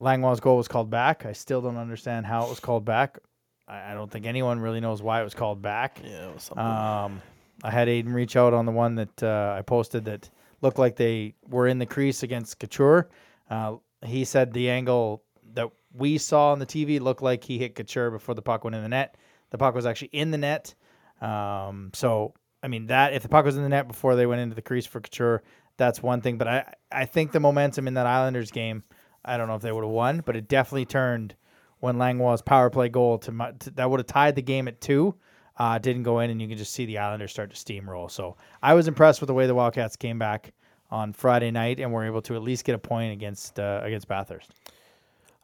[0.00, 1.24] Langlois' goal was called back.
[1.24, 3.18] I still don't understand how it was called back.
[3.66, 6.00] I, I don't think anyone really knows why it was called back.
[6.04, 6.64] Yeah, it was something.
[6.64, 7.22] Um,
[7.62, 10.28] I had Aiden reach out on the one that uh, I posted that
[10.60, 13.08] looked like they were in the crease against Couture.
[13.48, 15.22] Uh, he said the angle
[15.54, 18.76] that we saw on the TV looked like he hit Couture before the puck went
[18.76, 19.16] in the net.
[19.50, 20.74] The puck was actually in the net.
[21.22, 24.40] Um, so I mean that if the puck was in the net before they went
[24.40, 25.42] into the crease for Couture,
[25.76, 26.38] that's one thing.
[26.38, 28.82] But I I think the momentum in that Islanders game,
[29.24, 31.34] I don't know if they would have won, but it definitely turned
[31.80, 35.14] when Langlois' power play goal to, to that would have tied the game at two.
[35.58, 38.10] Uh, didn't go in, and you can just see the Islanders start to steamroll.
[38.10, 40.52] So I was impressed with the way the Wildcats came back
[40.90, 44.06] on Friday night and were able to at least get a point against uh, against
[44.08, 44.50] Bathurst.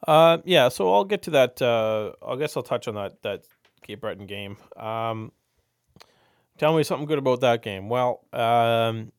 [0.06, 1.62] Uh, yeah, so I'll get to that.
[1.62, 3.44] Uh, I guess I'll touch on that that
[3.82, 4.56] Cape Breton game.
[4.76, 5.32] Um,
[6.62, 7.88] tell me something good about that game.
[7.88, 9.10] Well, um,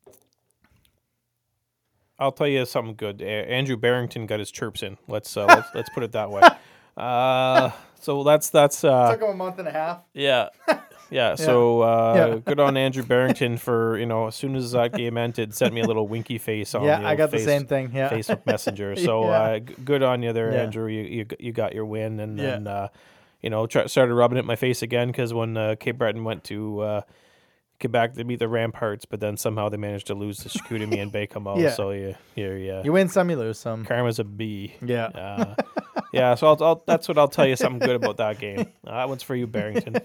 [2.17, 3.21] I'll tell you something good.
[3.21, 4.97] A- Andrew Barrington got his chirps in.
[5.09, 6.41] Let's uh, let's let's put it that way.
[6.95, 10.01] Uh, so that's that's uh, Took him a month and a half.
[10.13, 10.49] yeah.
[11.09, 12.39] Yeah, so uh, Yeah.
[12.39, 15.81] good on Andrew Barrington for you know as soon as that game ended, sent me
[15.81, 17.91] a little winky face on yeah, the I got face, the same thing.
[17.95, 18.95] Yeah, Facebook Messenger.
[18.97, 19.31] So Yeah.
[19.41, 20.61] uh, g- good on you there, Yeah.
[20.61, 20.87] Andrew.
[20.87, 22.43] You, you you got your win, and Yeah.
[22.51, 22.87] then uh,
[23.41, 26.23] you know try, started rubbing it in my face again because when uh, Cape Breton
[26.23, 27.01] went to uh,
[27.83, 31.11] Quebec to meet the Ramparts, but then somehow they managed to lose to Chicoutimi and
[31.13, 31.59] Baie-Comeau.
[31.59, 31.71] Yeah.
[31.71, 33.83] So you you yeah, you win some, you lose some.
[33.85, 34.73] karma's a B.
[34.81, 35.55] Yeah, Uh,
[36.13, 38.59] yeah, so I'll, I'll, that's what I'll tell you something good about that game.
[38.59, 38.65] Uh,
[38.97, 39.97] that one's for you, Barrington.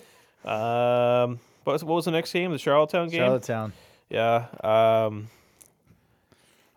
[0.45, 2.51] Um, what was, what was the next game?
[2.51, 3.21] The Charlottetown game.
[3.21, 3.73] Charlottetown.
[4.11, 4.47] Yeah.
[4.65, 5.29] Um,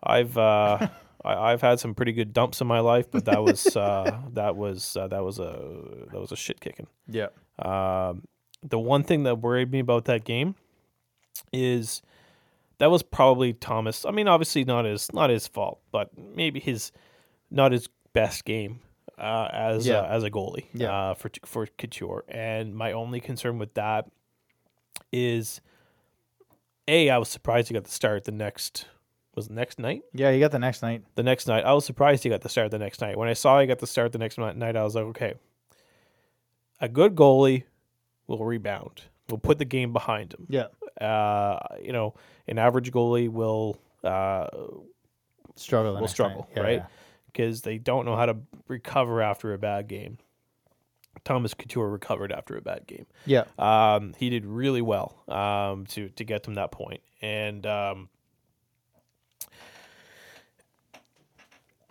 [0.02, 0.88] I've uh,
[1.24, 4.56] I, I've had some pretty good dumps in my life, but that was uh, that
[4.56, 5.58] was uh, that was a
[6.12, 6.86] that was a shit kicking.
[7.08, 8.24] Yeah, Um,
[8.62, 10.54] the one thing that worried me about that game
[11.52, 12.02] is
[12.78, 14.04] that was probably Thomas.
[14.04, 16.92] I mean, obviously not his not his fault, but maybe his
[17.50, 18.80] not his best game
[19.18, 20.00] uh, as Yeah.
[20.00, 20.92] uh, as a goalie Yeah.
[21.10, 22.24] uh, for for Couture.
[22.28, 24.08] And my only concern with that
[25.12, 25.60] is,
[26.88, 28.86] a I was surprised he got the start the next
[29.34, 30.02] was it next night.
[30.12, 30.30] yeah.
[30.32, 31.04] he got the next night.
[31.14, 33.16] The next night, I was surprised he got the start the next night.
[33.16, 35.34] When I saw he got the start the next night, I was like, okay,
[36.80, 37.62] a good goalie
[38.26, 39.02] will rebound.
[39.32, 40.46] Will put the game behind him.
[40.48, 40.66] Yeah,
[41.04, 42.14] Uh, you know,
[42.46, 44.46] an average goalie will uh,
[45.56, 45.96] struggle.
[45.98, 46.48] will struggle.
[46.54, 46.76] Yeah, right?
[46.78, 46.86] yeah.
[47.26, 48.36] Because they don't know how to
[48.68, 50.18] recover after a bad game.
[51.24, 53.06] Thomas Couture recovered after a bad game.
[53.26, 56.82] Yeah, Um, he did really well um, to to get them that point.
[56.82, 58.08] point, and um,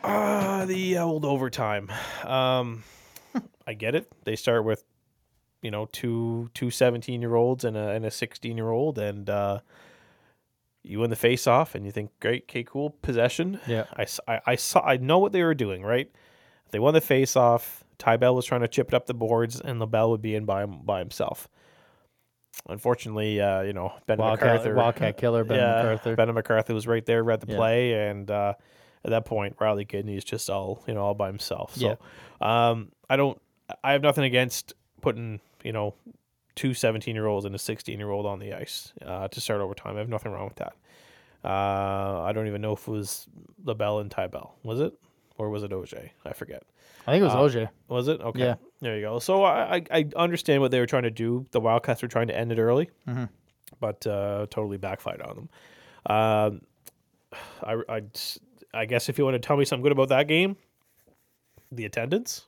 [0.04, 1.90] uh, the old overtime.
[2.26, 2.84] Um,
[3.68, 4.12] I get it.
[4.26, 4.84] They start with
[5.62, 9.30] you know two two 17 year olds and a and a 16 year old, and
[9.30, 9.60] uh,
[10.84, 13.60] you win the face off, and you think, great, okay, cool, possession.
[13.68, 16.10] yeah, I, I- I saw I know what they were doing, right?
[16.72, 17.84] They won the face off.
[17.98, 20.46] Ty Bell was trying to chip it up the boards, and LaBelle would be in
[20.46, 21.48] by by himself.
[22.68, 26.16] Unfortunately, uh, you know Ben Wildcat, MacArthur, Wildcat killer Ben yeah, MacArthur.
[26.16, 27.58] Ben MacArthur was right there, read the Yeah.
[27.58, 28.54] play, and uh,
[29.04, 31.76] at that point, Riley Kidney's just all you know all by himself.
[31.76, 31.98] So,
[32.42, 33.40] um, I don't,
[33.84, 35.94] I have nothing against putting you know
[36.56, 39.62] two 17 year olds and a 16 year old on the ice uh, to start
[39.62, 39.96] overtime.
[39.96, 40.74] I have nothing wrong with that.
[41.44, 43.28] Uh, I don't even know if it was
[43.64, 44.56] LaBelle and Ty Bell.
[44.64, 44.94] Was it?
[45.38, 46.10] Or was it OJ?
[46.26, 46.64] I forget.
[47.08, 47.70] I think it was uh, OJ.
[47.88, 48.22] Was it?
[48.22, 48.40] Okay.
[48.40, 48.56] Yeah.
[48.80, 49.18] There you go.
[49.20, 51.48] So I, I, understand what they were trying to do.
[51.52, 53.30] The Wildcats were trying to end it early, Mhm.
[53.80, 55.50] but uh, totally backfired on them.
[56.06, 56.62] Um,
[57.64, 58.02] I, I,
[58.74, 60.58] I guess if you want to tell me something good about that game,
[61.72, 62.46] the attendance.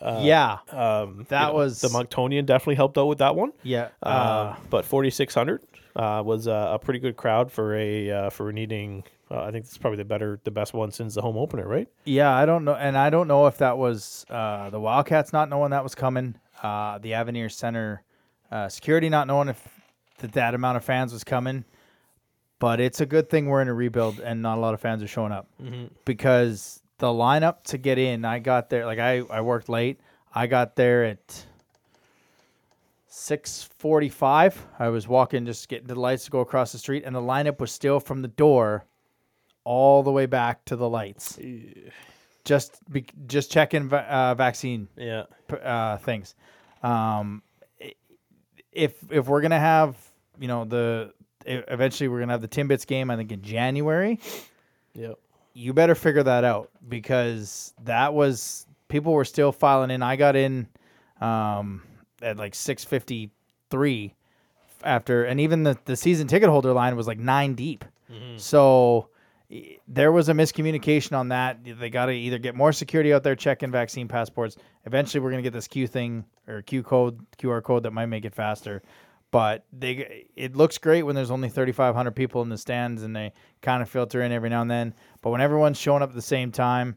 [0.00, 3.52] Uh, yeah, Um, you That know, was- the Monctonian definitely helped out with that one.
[3.62, 3.88] yeah.
[4.02, 5.62] Uh, Uh, but 4,600
[5.96, 9.04] uh, was a pretty good crowd for a uh, for needing.
[9.30, 11.88] Uh, I think it's probably the better, the best one since the home opener, right?
[12.04, 15.48] Yeah, I don't know, and I don't know if that was uh, the Wildcats not
[15.48, 18.02] knowing that was coming, uh, the Avenir Center
[18.52, 19.66] uh, security not knowing if
[20.18, 21.64] that that amount of fans was coming.
[22.58, 25.02] But it's a good thing we're in a rebuild and not a lot of fans
[25.02, 25.46] are showing up
[26.04, 30.00] because the lineup to get in, I got there like I I worked late.
[30.34, 31.44] I got there at
[33.08, 34.66] six forty five.
[34.78, 37.20] I was walking just getting to the lights to go across the street, and the
[37.20, 38.84] lineup was still from the door
[39.64, 41.38] all the way back to the lights
[42.46, 45.24] just be, just checking uh, vaccine Yeah.
[45.50, 46.34] uh, things.
[46.82, 47.42] Um,
[48.72, 49.96] if if we're gonna have
[50.38, 51.12] you know the
[51.44, 54.20] eventually we're gonna have the Timbits game I think in January.
[54.94, 55.18] Yep.
[55.58, 60.02] You better figure that out because that was people were still filing in.
[60.02, 60.68] I got in
[61.20, 61.82] um,
[62.20, 63.30] at like six fifty
[63.70, 64.14] three
[64.84, 67.86] after, and even the the season ticket holder line was like nine deep.
[68.36, 69.08] So
[69.88, 71.58] there was a miscommunication on that.
[71.64, 74.56] They got to either get more security out there checking vaccine passports.
[74.84, 78.06] Eventually, we're going to get this Q thing or Q code, QR code that might
[78.06, 78.82] make it faster.
[79.30, 83.32] But they it looks great when there's only 3,500 people in the stands and they
[83.62, 84.94] kind of filter in every now and then.
[85.22, 86.96] But when everyone's showing up at the same time,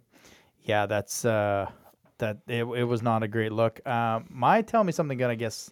[0.63, 1.69] yeah, that's uh,
[2.19, 3.79] that it, it was not a great look.
[3.85, 5.71] Uh, my tell me something good, I guess,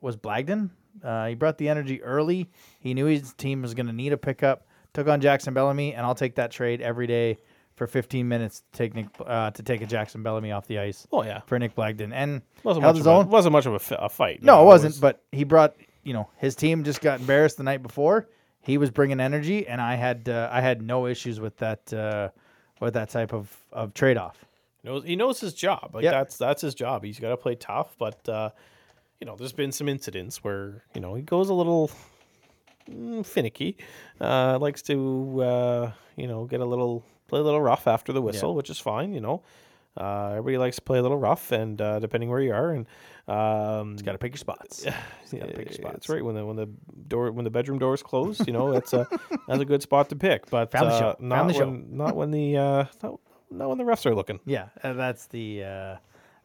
[0.00, 0.70] was Blagden.
[1.04, 2.48] Uh, he brought the energy early.
[2.80, 4.66] He knew his team was going to need a pickup.
[4.94, 7.36] Took on Jackson Bellamy, and I'll take that trade every day
[7.74, 11.06] for 15 minutes to take Nick uh, to take a Jackson Bellamy off the ice
[11.12, 12.12] Oh yeah, for Nick Blagden.
[12.14, 14.42] And wasn't much of a, wasn't much of a, fight.
[14.42, 14.92] No, it wasn't.
[14.94, 18.28] was- But he brought, you know, his team just got embarrassed the night before.
[18.60, 22.28] He was bringing energy, and I had uh, I had no issues with that uh,
[22.80, 24.44] with that type of of trade off.
[24.84, 25.90] knows he knows his job.
[25.94, 26.12] Like Yep.
[26.12, 27.04] that's that's his job.
[27.04, 28.50] He's got to play tough, but uh,
[29.20, 31.90] you know, there's been some incidents where you know he goes a little
[32.88, 33.76] mm, finicky.
[34.20, 38.22] Uh, likes to uh, you know get a little play a little rough after the
[38.22, 39.12] whistle, which is fine.
[39.12, 39.42] You know,
[39.96, 42.86] uh, everybody likes to play a little rough, and uh, depending where you are, and
[43.28, 44.82] um, Got to pick your spots.
[44.84, 44.94] yeah,
[45.32, 45.92] gotta pick your spots.
[45.94, 46.24] That's right.
[46.24, 46.66] When the when the
[47.08, 49.06] door when the bedroom door is closed, you know that's a
[49.48, 50.48] that's a good spot to pick.
[50.50, 51.14] But Found the uh, show.
[51.18, 51.66] Found not the show.
[51.70, 54.38] when not when the uh, not, not when the refs are looking.
[54.44, 55.96] Yeah, uh, that's the uh,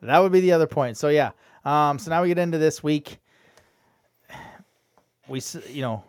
[0.01, 0.97] that would be the other point.
[0.97, 1.31] So yeah,
[1.65, 3.19] um, so now we get into this week.
[5.27, 6.03] We s- you know,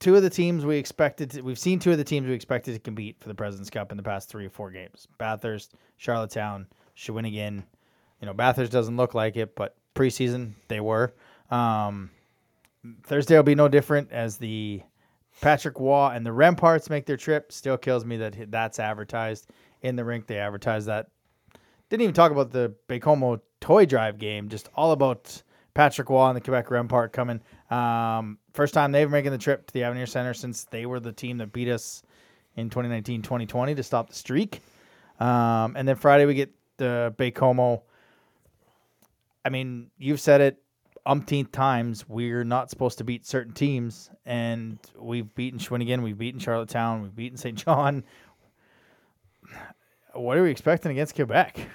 [0.00, 1.30] two of the teams we expected.
[1.30, 3.90] To, we've seen two of the teams we expected to compete for the Presidents Cup
[3.90, 7.62] in the past three or four games: Bathurst, Charlottetown, Shawinigan.
[8.20, 11.14] You know, Bathurst doesn't look like it, but preseason they were.
[11.50, 12.10] Um,
[13.04, 14.82] Thursday will be no different as the
[15.40, 17.52] Patrick Roy and the Remparts make their trip.
[17.52, 19.48] Still kills me that that's advertised
[19.82, 20.26] in the rink.
[20.26, 21.08] They advertised that.
[21.90, 24.48] Didn't even talk about the Baie-Comeau toy drive game.
[24.48, 25.42] Just all about
[25.78, 27.40] Patrick Roy and the Quebec Rempart coming.
[27.70, 31.12] Um, first time they've making the trip to the Avenir Center since they were the
[31.12, 32.02] team that beat us
[32.56, 34.60] in 2019-2020 to stop the streak.
[35.20, 37.82] Um, and then Friday we get the Baie-Comeau.
[39.44, 40.60] I mean, you've said it
[41.06, 42.08] umpteenth times.
[42.08, 47.14] We're not supposed to beat certain teams, and we've beaten Shawinigan, we've beaten Charlottetown, we've
[47.14, 47.56] beaten St.
[47.56, 48.02] John.
[50.12, 51.68] What are we expecting against Quebec?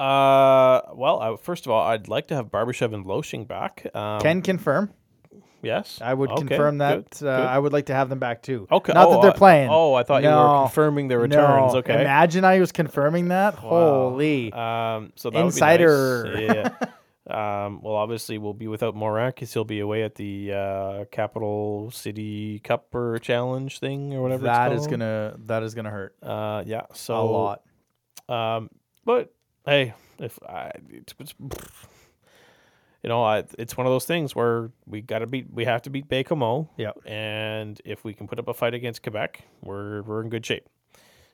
[0.00, 3.86] Uh, well, I, first of all, I'd like to have Barbashev and Loshing back.
[3.94, 4.92] Um, Can confirm.
[5.62, 7.10] yes, I would Okay, confirm that.
[7.18, 7.30] good, uh.
[7.32, 8.68] I would like to have them back too.
[8.70, 8.92] Okay.
[8.92, 9.70] Not oh, that they're playing.
[9.70, 11.72] Oh, I thought you were confirming their returns.
[11.72, 11.78] No.
[11.80, 12.00] Okay.
[12.00, 13.54] Imagine I was confirming that.
[13.62, 13.70] Wow.
[14.10, 14.52] Holy.
[14.52, 16.32] Um, so that Insider.
[16.32, 16.54] Nice.
[17.28, 17.64] Yeah.
[17.66, 21.90] um, well, obviously, we'll be without Morak because he'll be away at the uh, Capital
[21.90, 24.44] City Cup or Challenge thing or whatever.
[24.44, 26.82] that is gonna that is gonna hurt Uh, yeah.
[26.94, 27.62] So a lot.
[28.28, 28.70] Um,
[29.04, 29.34] but
[29.68, 31.34] hey, if I, it's, it's,
[33.02, 35.82] you know, I, it's one of those things where we got to beat, we have
[35.82, 36.06] to beat.
[36.10, 36.98] Yep.
[37.06, 40.66] And if we can put up a fight against Quebec, we're we're in good shape.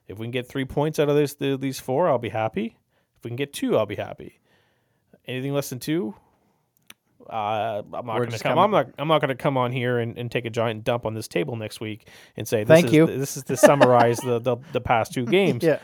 [0.07, 2.77] If we can get three points out of this the, these four, I'll be happy.
[3.17, 4.39] If we can get two, I'll be happy.
[5.27, 6.15] Anything less than two,
[7.31, 8.57] uh, I'm not going to come.
[8.57, 8.91] coming- I'm not.
[8.99, 11.29] I'm not going to come on here and, and take a giant dump on this
[11.29, 13.07] table next week and say, this Thank is, you.
[13.07, 15.79] This is to summarize the, the the past two games Yeah.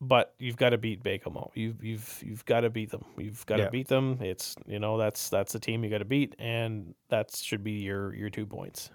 [0.00, 1.50] But you've got to beat Baie-Comeau.
[1.54, 3.04] You've you've you've got to beat them.
[3.16, 3.68] You've got to Yeah.
[3.70, 4.18] beat them.
[4.20, 7.72] It's you know that's that's the team you got to beat, and that should be
[7.72, 8.90] your your two points.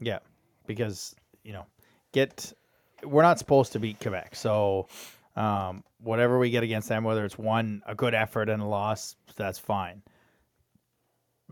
[0.00, 0.18] Yeah,
[0.66, 1.66] because you know,
[2.12, 2.52] get
[3.04, 4.88] we're not supposed to beat Quebec, so
[5.36, 9.16] um, whatever we get against them, whether it's one a good effort and a loss,
[9.36, 10.02] that's fine.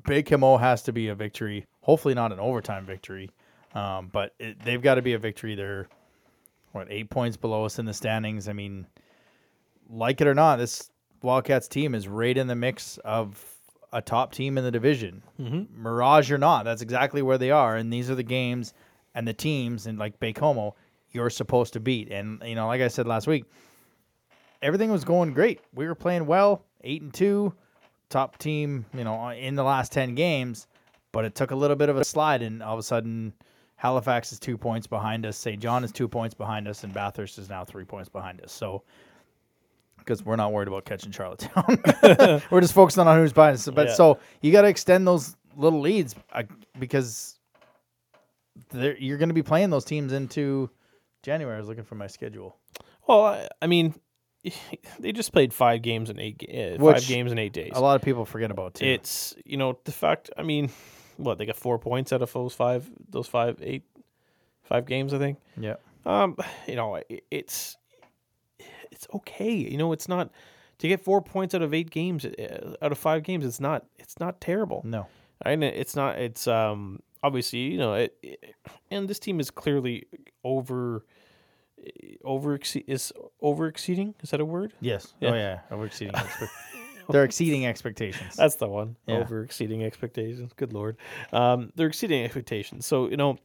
[0.04, 1.64] Camo has to be a victory.
[1.82, 3.30] Hopefully, not an overtime victory,
[3.74, 5.54] um, but it, they've got to be a victory.
[5.54, 5.88] They're
[6.72, 8.48] what eight points below us in the standings.
[8.48, 8.86] I mean,
[9.88, 10.90] like it or not, this
[11.22, 13.42] Wildcats team is right in the mix of
[13.92, 15.22] a top team in the division.
[15.40, 15.82] Mm-hmm.
[15.82, 17.76] Mirage or not, that's exactly where they are.
[17.76, 18.74] And these are the games
[19.14, 20.74] and the teams, and like Baie-Comeau,
[21.10, 22.10] you're supposed to beat.
[22.10, 23.44] And you know, like I said last week,
[24.62, 25.60] everything was going great.
[25.74, 27.54] We were playing well, eight and two,
[28.10, 28.84] top team.
[28.94, 30.66] You know, in the last ten games,
[31.10, 33.32] but it took a little bit of a slide, and all of a sudden.
[33.78, 35.36] Halifax is two points behind us.
[35.36, 35.60] St.
[35.62, 38.50] John is two points behind us, and Bathurst is now three points behind us.
[38.50, 38.82] So,
[39.98, 41.78] because we're not worried about catching Charlottetown,
[42.50, 43.68] we're just focusing on who's behind us.
[43.68, 43.94] But Yeah.
[43.94, 46.42] so you got to extend those little leads uh,
[46.78, 47.38] because
[48.72, 50.70] you're going to be playing those teams into
[51.22, 51.54] January.
[51.54, 52.56] I was looking for my schedule.
[53.06, 53.94] Well, I, I mean,
[54.98, 57.72] they just played five games in eight uh, five games in eight days.
[57.74, 58.86] A lot of people forget about too.
[58.86, 60.30] It's you know the fact.
[60.36, 60.70] I mean,
[61.18, 63.84] what they got four points out of those five those five eight
[64.62, 65.12] five games.
[65.12, 65.38] I think.
[65.60, 65.74] yeah,
[66.06, 67.76] Um, you know, i- it's
[68.90, 69.52] it's okay.
[69.52, 70.30] You know, it's not
[70.78, 73.44] to get four points out of eight games, uh, out of five games.
[73.44, 74.80] It's not it's not terrible.
[74.84, 75.06] no,
[75.42, 76.18] And it's not.
[76.18, 78.54] It's um obviously you know it, it
[78.90, 80.06] and this team is clearly
[80.44, 81.04] over
[82.24, 84.14] over is over exceeding.
[84.22, 84.72] Is that a word?
[84.80, 85.30] yes, Yeah.
[85.30, 86.14] oh yeah, we're exceeding.
[87.12, 88.36] they're exceeding expectations.
[88.36, 88.96] That's the one.
[89.06, 89.18] Yeah.
[89.18, 90.52] Over exceeding expectations.
[90.56, 90.96] Good lord.
[91.32, 92.86] Um, they're exceeding expectations.
[92.86, 93.38] So you know,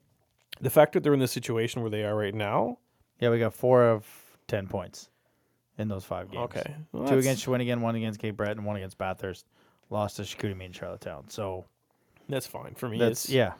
[0.61, 2.77] the fact that they're in the situation where they are right now.
[3.19, 4.05] yeah, we got four of
[4.47, 5.09] ten points
[5.77, 6.43] in those five games.
[6.45, 6.75] Okay.
[6.91, 9.45] Well, two against Shawinigan, one against Cape Breton, and one against Bathurst.
[9.89, 11.25] Lost to Chicoutimi and Charlottetown.
[11.29, 11.65] So
[12.29, 12.97] That's fine for me.
[12.99, 13.53] that's it's, yeah,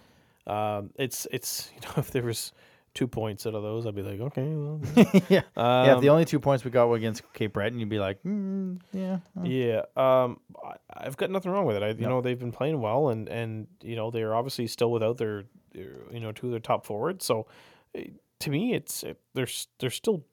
[0.47, 2.54] Um, it's it's you know if there was
[2.93, 4.79] two points out of those, I'd be like, okay, well,
[5.29, 5.41] yeah.
[5.55, 7.99] um, yeah, if the only two points we got were against Cape Breton, you'd be
[7.99, 11.83] like, mm, yeah, uh, Yeah, um, I, I've got nothing wrong with it.
[11.83, 12.09] I, you Yep.
[12.09, 15.95] know, they've been playing well, and and you know they're obviously still without their, their
[16.11, 17.25] you know two of their top forwards.
[17.25, 17.47] So,
[17.95, 18.05] eh,
[18.39, 19.47] to me, it's it, they're
[19.79, 20.23] they're still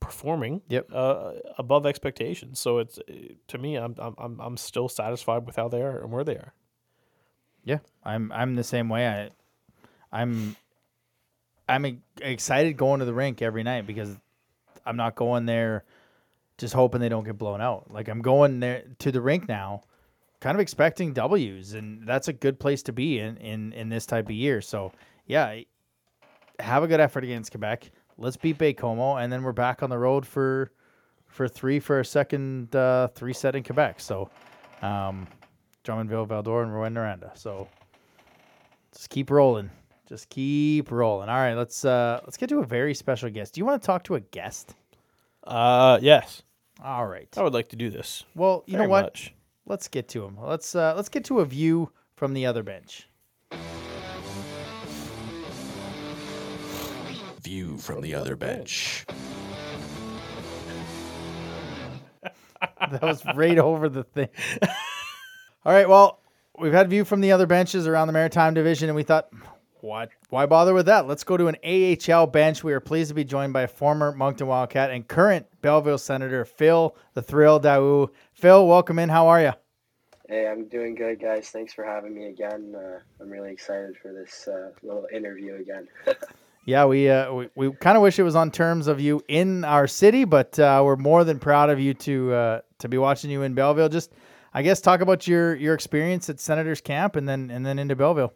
[0.00, 0.88] performing Yep.
[0.92, 2.58] uh, above expectations.
[2.58, 6.00] So it's eh, to me, I'm I'm I'm I'm still satisfied with how they are
[6.02, 6.52] and where they are.
[7.64, 7.78] yeah.
[8.02, 9.06] I'm I'm the same way.
[9.06, 9.30] I
[10.10, 10.56] I'm
[11.72, 14.14] I'm excited going to the rink every night because
[14.84, 15.84] I'm not going there
[16.58, 17.90] just hoping they don't get blown out.
[17.90, 19.80] Like I'm going there to the rink now,
[20.40, 24.04] kind of expecting W's, and that's a good place to be in in in this
[24.04, 24.60] type of year.
[24.60, 24.92] So
[25.26, 25.60] yeah,
[26.60, 27.90] have a good effort against Quebec.
[28.18, 30.70] Let's beat Baie-Comeau, and then we're back on the road for
[31.26, 33.98] for three for a second uh, three set in Quebec.
[33.98, 34.28] So
[34.82, 35.26] um,
[35.84, 37.36] Drummondville, Val-d'Or, and Rouyn-Noranda.
[37.38, 37.66] So
[38.92, 39.70] just keep rolling.
[40.08, 41.28] Just keep rolling.
[41.28, 43.54] All right, let's uh let's get to a very special guest.
[43.54, 44.74] Do you want to talk to a guest?
[45.44, 46.42] Uh, yes,
[46.84, 47.28] All right.
[47.36, 48.24] I would like to do this.
[48.34, 49.04] Well, you very know what?
[49.04, 49.34] much.
[49.66, 50.36] Let's get to him.
[50.40, 53.08] Let's uh let's get to a view from the other bench.
[57.42, 59.06] View from the other bench.
[62.90, 64.28] That was right over the thing.
[65.64, 66.20] All right, well,
[66.58, 69.28] we've had view from the other benches around the Maritime Division, and we thought,
[69.82, 70.10] what?
[70.30, 71.06] Why bother with that?
[71.06, 72.62] Let's go to an AHL bench.
[72.62, 76.96] We are pleased to be joined by former Moncton Wildcat and current Belleville Senator Phil
[77.14, 78.10] the Thrill Daoust.
[78.32, 79.08] Phil, welcome in.
[79.08, 79.52] How are you?
[80.28, 81.48] Hey, I'm doing good, guys.
[81.48, 82.74] Thanks for having me again.
[82.76, 85.88] Uh, I'm really excited for this uh, little interview again.
[86.64, 89.64] Yeah, we uh, we, we kind of wish it was on terms of you in
[89.64, 93.32] our city, but uh, we're more than proud of you to uh, to be watching
[93.32, 93.88] you in Belleville.
[93.88, 94.12] Just,
[94.54, 97.96] I guess, talk about your your experience at Senators Camp and then and then into
[97.96, 98.32] Belleville.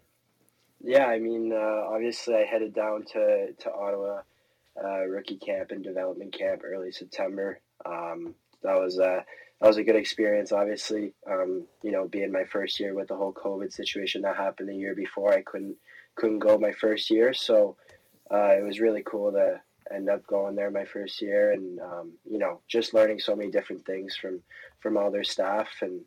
[0.83, 4.23] Yeah, I mean, uh, obviously, I headed down to to Ottawa
[4.83, 7.61] uh, rookie camp and development camp early September.
[7.85, 9.23] Um, that was uh,
[9.61, 10.53] that was a good experience.
[10.53, 14.69] Obviously, um, you know, being my first year with the whole COVID situation that happened
[14.69, 15.77] the year before, I couldn't
[16.15, 17.77] couldn't go my first year, so
[18.31, 19.61] uh, it was really cool to
[19.95, 23.51] end up going there my first year, and um, you know, just learning so many
[23.51, 24.43] different things from
[24.81, 26.01] from all their staff, and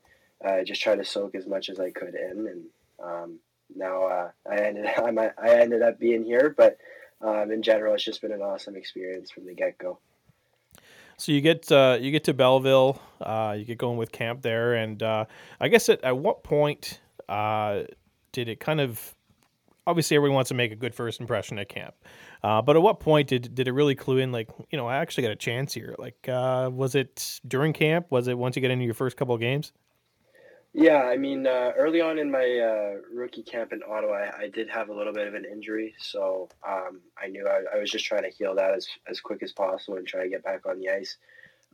[0.46, 2.64] uh, just try to soak as much as I could in, and
[3.04, 3.40] um,
[3.76, 6.78] now uh, I ended I, I ended up being here, but
[7.22, 10.00] um, in general, it's just been an awesome experience from the get go.
[11.18, 14.76] So you get uh, you get to Belleville, uh, you get going with camp there,
[14.76, 15.26] and uh,
[15.60, 17.84] I guess at, at what point uh,
[18.32, 19.16] did it kind of
[19.86, 21.94] obviously everyone wants to make a good first impression at camp,
[22.42, 24.98] uh, but at what point did did it really clue in like you know I
[24.98, 25.94] actually got a chance here?
[26.00, 28.08] Like was it during camp?
[28.12, 29.74] Was it once you get into your first couple of games?
[30.74, 34.50] Yeah, I mean, uh, early on in my uh, rookie camp in Ottawa, I, I
[34.50, 37.90] did have a little bit of an injury, so um, I knew I, I was
[37.90, 40.68] just trying to heal that as, as quick as possible and try to get back
[40.68, 41.18] on the ice.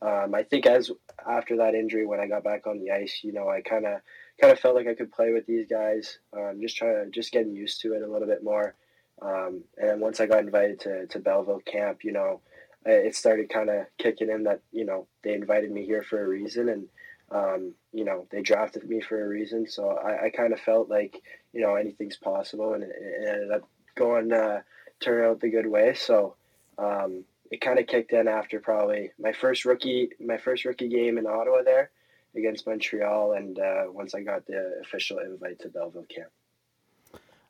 [0.01, 0.91] Um, I think as
[1.27, 3.99] after that injury, when I got back on the ice, you know, I kind of
[4.39, 6.19] kind of felt like I could play with these guys.
[6.33, 8.75] Um, just trying to just getting used to it a little bit more.
[9.21, 12.41] Um, and then once I got invited to to Belleville camp, you know,
[12.85, 16.27] it started kind of kicking in that you know they invited me here for a
[16.27, 16.87] reason and
[17.31, 19.67] um, you know, they drafted me for a reason.
[19.67, 21.21] So I, I kind of felt like,
[21.53, 24.61] you know, anything's possible and it, it ended up going, uh,
[24.99, 25.93] turn out the good way.
[25.93, 26.35] So,
[26.77, 31.17] um, it kind of kicked in after probably my first rookie, my first rookie game
[31.17, 31.91] in Ottawa there
[32.35, 33.31] against Montreal.
[33.31, 36.31] And, uh, once I got the official invite to Belleville camp.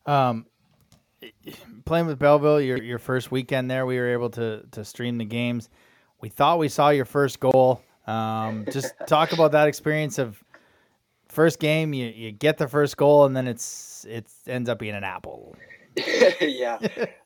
[0.06, 0.46] Um,
[1.86, 5.26] playing with Belleville, your your first weekend there, we were able to to stream the
[5.26, 5.70] games.
[6.22, 7.82] We thought we saw your first goal.
[8.08, 10.44] Um, just talk about that experience of
[11.28, 11.94] first game.
[11.94, 15.56] You, you get the first goal, and then it's it ends up being an apple.
[16.42, 16.78] yeah,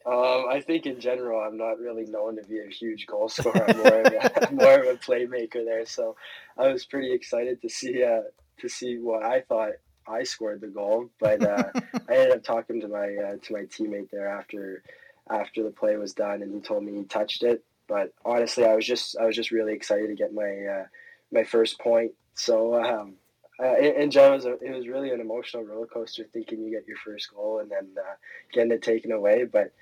[0.06, 3.66] um, I think in general, I'm not really known to be a huge goal scorer.
[3.68, 5.86] I'm more of a, more of a playmaker there.
[5.86, 6.16] So
[6.58, 8.22] I was pretty excited to see uh,
[8.60, 9.72] to see what I thought
[10.08, 11.64] I scored the goal, but uh,
[12.08, 14.84] I ended up talking to my uh, to my teammate there after
[15.30, 17.64] after the play was done, and he told me he touched it.
[17.90, 20.86] But honestly, I was just I was just really excited to get my uh,
[21.32, 22.12] my first point.
[22.36, 23.16] So um,
[23.60, 23.76] uh,
[24.08, 26.98] general, it was, a, it was really an emotional roller coaster thinking you get your
[27.04, 28.16] first goal and then uh,
[28.54, 29.44] getting it taken away.
[29.44, 29.74] But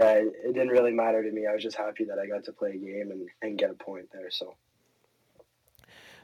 [0.00, 1.46] uh, it didn't really matter to me.
[1.46, 3.74] I was just happy that I got to play a game and, and get a
[3.74, 4.30] point there.
[4.30, 4.54] So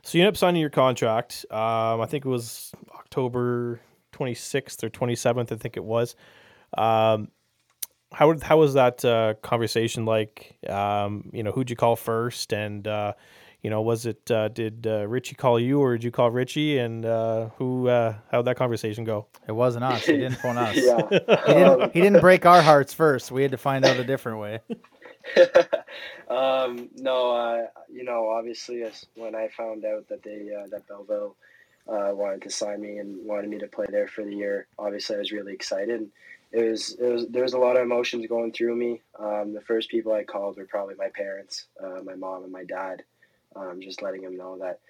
[0.03, 1.45] So you end up signing your contract.
[1.51, 3.81] Um, I think it was October
[4.13, 5.53] 26th or 27th.
[5.53, 6.15] I think it was.
[6.79, 7.29] Um,
[8.13, 10.57] how how was that uh, conversation like?
[10.69, 13.13] Um, you know, who'd you call first, and uh,
[13.63, 16.79] you know, was it uh, did uh, Richie call you or did you call Richie?
[16.79, 19.27] And uh, who uh, how'd that conversation go?
[19.47, 20.05] It wasn't us.
[20.05, 20.77] He didn't phone us.
[20.79, 21.01] yeah.
[21.47, 21.93] He didn't.
[21.95, 23.31] He didn't break our hearts first.
[23.31, 24.61] We had to find out a different way.
[26.29, 28.85] um, no, uh, you know, obviously,
[29.15, 31.37] when I found out that they uh, that Belleville
[31.89, 35.17] uh, wanted to sign me and wanted me to play there for the year, obviously,
[35.17, 36.11] I was really excited.
[36.53, 39.01] It was, it was there was a lot of emotions going through me.
[39.19, 42.65] Um, the first people I called were probably my parents, uh, my mom and my
[42.65, 43.03] dad,
[43.57, 44.81] um, just letting them know that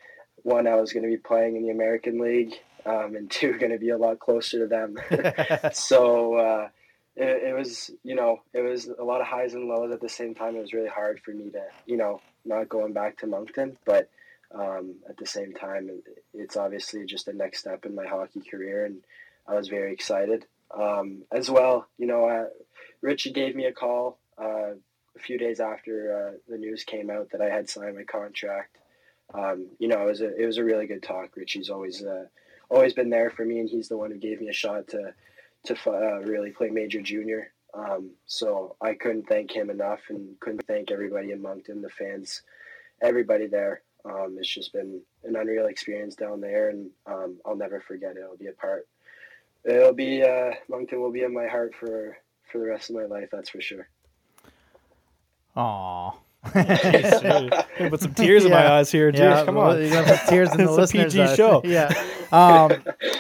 [0.42, 2.54] one, I was going to be playing in the American League,
[2.84, 4.96] um, and two, going to be a lot closer to them.
[5.72, 6.68] so uh,
[7.16, 10.08] it, it, was, you know, it was a lot of highs and lows at the
[10.08, 10.56] same time.
[10.56, 14.10] It was really hard for me to, you know, not going back to Moncton, but
[14.54, 16.02] um, at the same time,
[16.34, 18.98] it's obviously just the next step in my hockey career, and
[19.46, 20.46] I was very excited.
[20.78, 22.46] Um, as well, you know, uh,
[23.00, 24.72] Richie gave me a call uh,
[25.16, 28.78] a few days after uh, the news came out that I had signed my contract.
[29.34, 31.36] Um, you know, it was a it was a really good talk.
[31.36, 32.26] Richie's always uh,
[32.70, 35.14] always been there for me, and he's the one who gave me a shot to
[35.64, 37.52] to uh, really play major junior.
[37.74, 42.42] Um, so I couldn't thank him enough, and couldn't thank everybody in Moncton, the fans,
[43.00, 43.82] everybody there.
[44.04, 48.18] Um, it's just been an unreal experience down there, and um, I'll never forget it.
[48.18, 48.86] It'll be a part.
[49.64, 52.16] It'll be uh, Moncton will be in my heart for
[52.50, 53.28] for the rest of my life.
[53.30, 53.88] That's for sure.
[55.56, 56.12] Aw.
[56.52, 59.20] put some tears in my eyes here, dude.
[59.20, 59.80] Yeah, Come well, on.
[59.80, 61.36] You're gonna tears in the listeners' PG eyes.
[61.36, 61.62] show.
[61.64, 61.92] Yeah.
[62.32, 62.72] Um,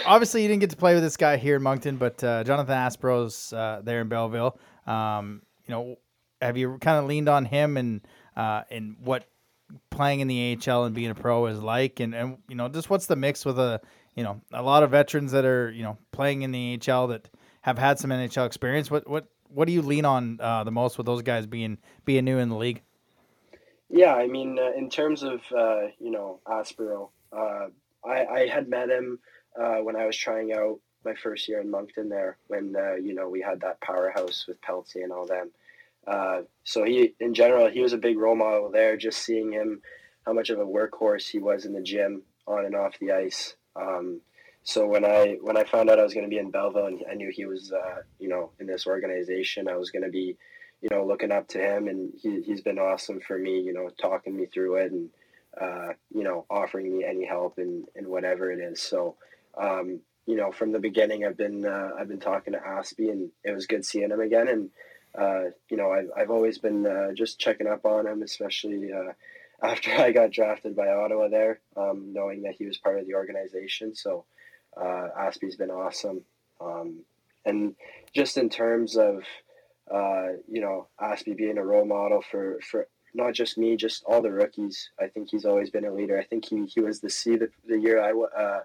[0.06, 2.72] obviously, you didn't get to play with this guy here in Moncton, but uh, Jonathan
[2.72, 4.58] Aspirot's uh, there in Belleville.
[4.86, 5.96] Um, you know,
[6.40, 8.00] have you kind of leaned on him and
[8.34, 9.26] uh, and what
[9.90, 12.88] playing in the AHL and being a pro is like, and and you know, just
[12.88, 13.82] what's the mix with a
[14.14, 17.28] you know a lot of veterans that are you know playing in the AHL that
[17.62, 18.90] have had some NHL experience.
[18.90, 22.24] What what what do you lean on uh, the most with those guys being being
[22.24, 22.82] new in the league?
[23.88, 27.66] Yeah, I mean, uh, in terms of uh, you know Aspirot, uh,
[28.04, 29.18] I, I had met him
[29.58, 33.14] uh, when I was trying out my first year in Moncton there, when uh, you
[33.14, 35.50] know we had that powerhouse with Pelletier and all them.
[36.64, 38.96] So he, in general, he was a big role model there.
[38.96, 39.82] Just seeing him,
[40.26, 43.56] how much of a workhorse he was in the gym, on and off the ice.
[43.76, 44.20] Um,
[44.64, 47.02] so when I when I found out I was going to be in Belleville and
[47.10, 47.72] I knew he was
[48.18, 50.36] you know in this organization, I was going to be
[50.82, 53.88] you know, looking up to him, and he, he's been awesome for me, you know,
[54.00, 55.10] talking me through it and,
[55.58, 58.82] uh, you know, offering me any help in, in whatever it is.
[58.82, 59.14] So,
[59.56, 63.30] um, you know, from the beginning, I've been uh, I've been talking to Aspie, and
[63.44, 64.48] it was good seeing him again.
[64.48, 64.70] And
[65.16, 69.12] uh, you know, I've I've always been uh, just checking up on him, especially uh,
[69.62, 73.14] after I got drafted by Ottawa there, um, knowing that he was part of the
[73.14, 73.94] organization.
[73.94, 74.24] So,
[74.76, 76.22] uh, Aspie's been awesome,
[76.60, 77.00] um,
[77.44, 77.74] and
[78.14, 79.24] just in terms of
[79.90, 84.22] uh, you know, Aspie being a role model for, for not just me, just all
[84.22, 84.90] the rookies.
[84.98, 86.18] I think he's always been a leader.
[86.18, 88.60] I think he, he was the C the, the year I uh,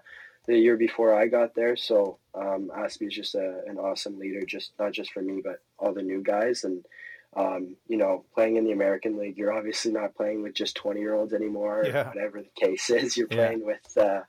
[0.46, 1.76] the year before I got there.
[1.76, 5.92] So um, is just a, an awesome leader, just not just for me, but all
[5.92, 6.64] the new guys.
[6.64, 6.86] And
[7.38, 11.00] um, you know, playing in the American League, you're obviously not playing with just 20
[11.00, 11.84] year olds anymore.
[11.86, 12.08] Yeah.
[12.08, 13.36] Whatever the case is, you're Yeah.
[13.36, 14.22] playing with uh,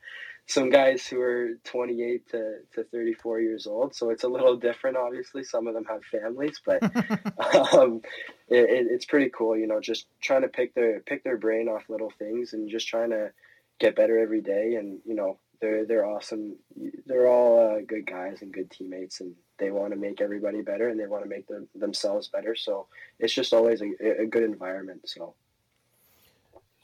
[0.45, 3.95] some guys who are 28 to, to 34 years old.
[3.95, 5.43] So it's a little different, obviously.
[5.43, 6.81] Some of them have families, but
[7.73, 8.01] um,
[8.47, 11.67] it, it, it's pretty cool, you know, just trying to pick their pick their brain
[11.67, 13.31] off little things and just trying to
[13.79, 14.75] get better every day.
[14.75, 16.57] And you know, they're they're awesome.
[17.05, 20.89] They're all uh, good guys and good teammates, and they want to make everybody better
[20.89, 22.55] and they want to make them, themselves better.
[22.55, 22.87] So
[23.19, 25.01] it's just always a, a good environment.
[25.05, 25.33] So.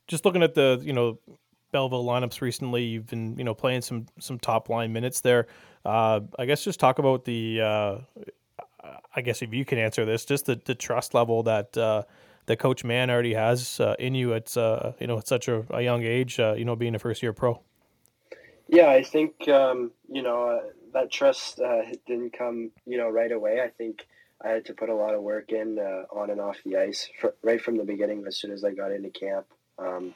[0.07, 1.17] Just looking at the you know
[1.71, 5.47] Belleville lineups recently, you've been you know playing some some top line minutes there.
[5.83, 7.61] Uh, I guess just talk about the.
[7.61, 7.97] Uh,
[9.15, 12.03] I guess if you can answer this, just the, the trust level that uh,
[12.45, 15.65] that Coach Mann already has uh, in you at uh, you know at such a,
[15.69, 17.61] a young age, uh, you know, being a first year pro.
[18.67, 20.61] Yeah, I think um, you know uh,
[20.95, 23.61] that trust uh, didn't come you know right away.
[23.61, 24.07] I think
[24.43, 27.09] I had to put a lot of work in uh, on and off the ice
[27.19, 28.23] fr- right from the beginning.
[28.25, 29.45] As soon as I got into camp,
[29.77, 30.13] um,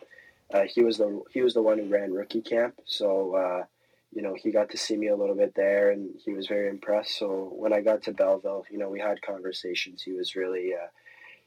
[0.53, 3.63] uh, he was the he was the one who ran rookie camp, so uh,
[4.13, 6.69] you know he got to see me a little bit there, and he was very
[6.69, 7.19] impressed.
[7.19, 10.01] So when I got to Belleville, you know we had conversations.
[10.01, 10.87] He was really uh,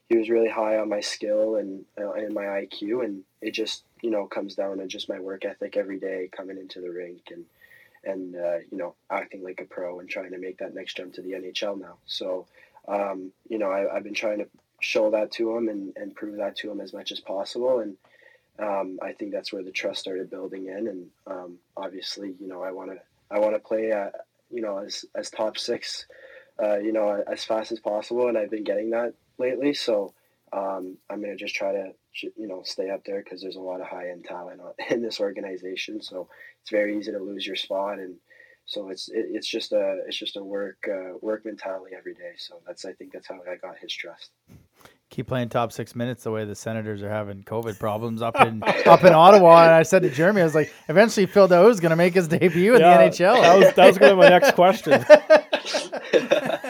[0.09, 3.83] he was really high on my skill and uh, and my IQ, and it just
[4.03, 7.23] you know comes down to just my work ethic every day, coming into the rink
[7.31, 7.45] and
[8.03, 11.13] and uh, you know acting like a pro and trying to make that next jump
[11.13, 11.97] to the NHL now.
[12.05, 12.45] So
[12.87, 14.47] um, you know I, I've been trying to
[14.81, 17.95] show that to him and, and prove that to him as much as possible and
[18.59, 22.61] um, I think that's where the trust started building in, and um, obviously, you know,
[22.61, 22.99] I want to
[23.31, 24.09] I want to play, uh,
[24.51, 26.05] you know, as as top six,
[26.61, 29.73] uh, you know, as fast as possible, and I've been getting that lately.
[29.73, 30.13] So
[30.51, 33.81] um, I'm gonna just try to, you know, stay up there because there's a lot
[33.81, 36.01] of high end talent in this organization.
[36.01, 36.29] So
[36.61, 38.15] it's very easy to lose your spot, and
[38.65, 42.33] so it's it, it's just a it's just a work uh, work mentality every day.
[42.37, 44.31] So that's I think that's how I got his trust
[45.13, 48.63] keep playing top six minutes the way the Senators are having COVID problems up in
[48.85, 49.63] up in Ottawa.
[49.63, 52.15] And I said to Jeremy, I was like, eventually Phil Danault is going to make
[52.15, 53.41] his debut in yeah, the NHL.
[53.41, 55.05] That was that was going to be my next question.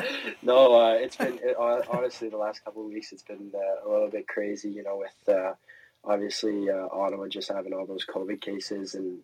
[0.44, 3.12] no, uh, it's been it, honestly the last couple of weeks.
[3.12, 5.54] It's been uh, a little bit crazy, you know, with uh,
[6.04, 9.20] obviously uh, Ottawa just having all those COVID cases and.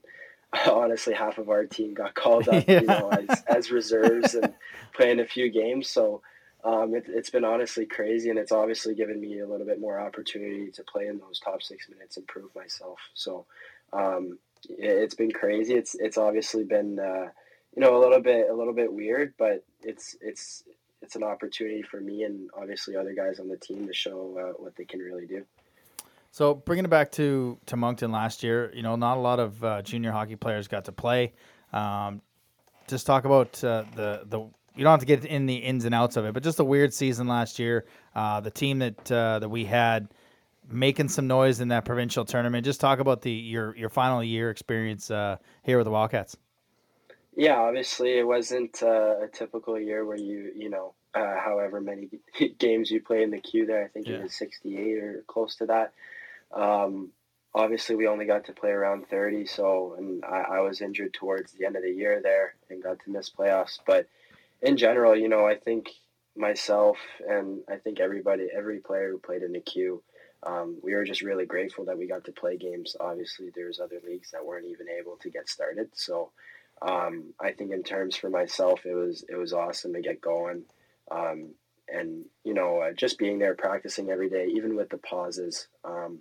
[0.68, 2.82] Honestly, half of our team got called up, yeah.
[2.82, 4.52] you know, as, as reserves and
[4.96, 5.88] playing a few games.
[5.88, 6.24] So,
[6.64, 10.00] um, it, has been honestly crazy, and it's obviously given me a little bit more
[10.00, 13.00] opportunity to play in those top six minutes and prove myself.
[13.14, 13.46] So
[13.94, 15.74] um, it, has been crazy.
[15.76, 17.30] It's it's obviously been uh,
[17.76, 20.64] you know a little bit a little bit weird, but it's it's
[21.02, 24.62] it's an opportunity for me and obviously other guys on the team to show uh,
[24.62, 25.46] what they can really do.
[26.32, 29.64] So bringing it back to to Moncton last year, you know, not a lot of
[29.64, 31.34] uh, junior hockey players got to play.
[31.74, 32.22] Um,
[32.88, 34.40] just talk about uh, the the
[34.76, 36.64] you don't have to get in the ins and outs of it, but just a
[36.64, 37.86] weird season last year.
[38.16, 40.10] Uh, the team that uh, that we had
[40.72, 42.64] making some noise in that provincial tournament.
[42.64, 46.38] Just talk about the your your final year experience uh, here with the Wildcats.
[47.40, 52.10] Yeah, obviously it wasn't uh, a typical year where you you know uh, however many
[52.60, 53.86] games you play in the Q there.
[53.86, 54.16] I think yeah.
[54.16, 55.94] it was sixty eight or close to that.
[56.52, 57.12] Um,
[57.54, 61.52] obviously we only got to play around 30 so and I, I, was injured towards
[61.52, 64.08] the end of the year there and got to miss playoffs but
[64.62, 65.90] in general, you know, I think
[66.36, 70.04] myself and I think everybody, every player who played in the Q,
[70.44, 72.96] um, we were just really grateful that we got to play games.
[73.00, 75.90] Obviously, there's other leagues that weren't even able to get started.
[75.94, 76.32] So
[76.82, 80.64] um, I think in terms for myself, it was it was awesome to get going.
[81.12, 81.50] Um,
[81.92, 86.20] and you know, uh, just being there practicing every day, even with the pauses, um,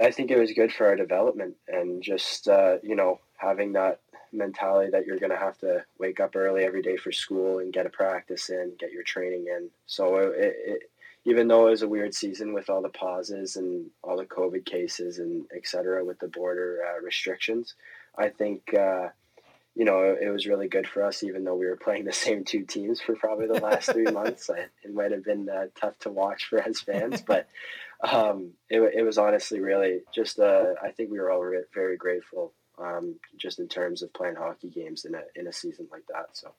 [0.00, 4.00] I think it was good for our development and just uh, you know having that
[4.32, 7.72] mentality that you're going to have to wake up early every day for school and
[7.72, 9.70] get a practice in, get your training in.
[9.86, 10.90] So it, it,
[11.24, 14.64] even though it was a weird season with all the pauses and all the COVID
[14.64, 17.74] cases and et cetera with the border uh, restrictions,
[18.18, 19.08] I think, uh,
[19.74, 22.44] you know, it was really good for us, even though we were playing the same
[22.44, 24.50] two teams for probably the last three months.
[24.84, 27.48] It might have been uh, tough to watch for us fans, but
[28.00, 32.52] um, it, it was honestly really just, uh, I think we were all very grateful
[32.78, 36.28] um, just in terms of playing hockey games in a in a season like that.
[36.32, 36.52] So.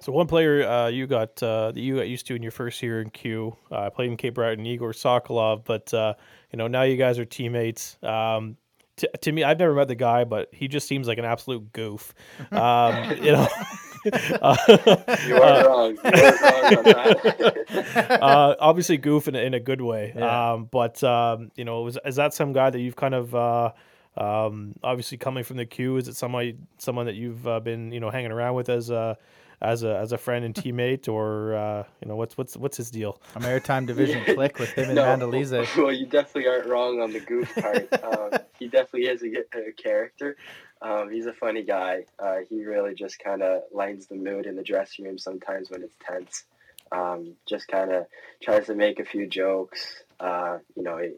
[0.00, 2.80] So one player uh, you got uh, that you got used to in your first
[2.84, 6.14] year in Q, uh, played in Cape Breton, Igor Sokolov, but uh,
[6.52, 7.98] you know now you guys are teammates.
[8.02, 8.56] Um,
[8.98, 11.72] t- to me, I've never met the guy, but he just seems like an absolute
[11.72, 12.14] goof.
[12.52, 13.48] Um, you know.
[14.40, 14.56] Uh,
[15.26, 15.96] you are wrong.
[15.96, 18.18] You are wrong on that.
[18.22, 20.12] uh, obviously, goof in a, in a good way.
[20.16, 20.52] Yeah.
[20.52, 23.72] Um, but um, you know, is, is that some guy that you've kind of uh,
[24.16, 28.00] um, obviously, coming from the Q, is it somebody someone that you've uh, been you
[28.00, 29.16] know hanging around with as a
[29.60, 32.90] as a as a friend and teammate, or uh, you know what's what's what's his
[32.90, 33.20] deal?
[33.34, 35.76] A maritime division click with him and no, Mandalise.
[35.76, 37.92] Well, you definitely aren't wrong on the goof part.
[38.04, 40.36] um, he definitely is a, a character.
[40.80, 42.04] Um, he's a funny guy.
[42.18, 45.82] Uh, he really just kind of lightens the mood in the dressing room sometimes when
[45.82, 46.44] it's tense.
[46.90, 48.06] Um, just kind of
[48.42, 50.02] tries to make a few jokes.
[50.20, 51.14] Uh, you know, he,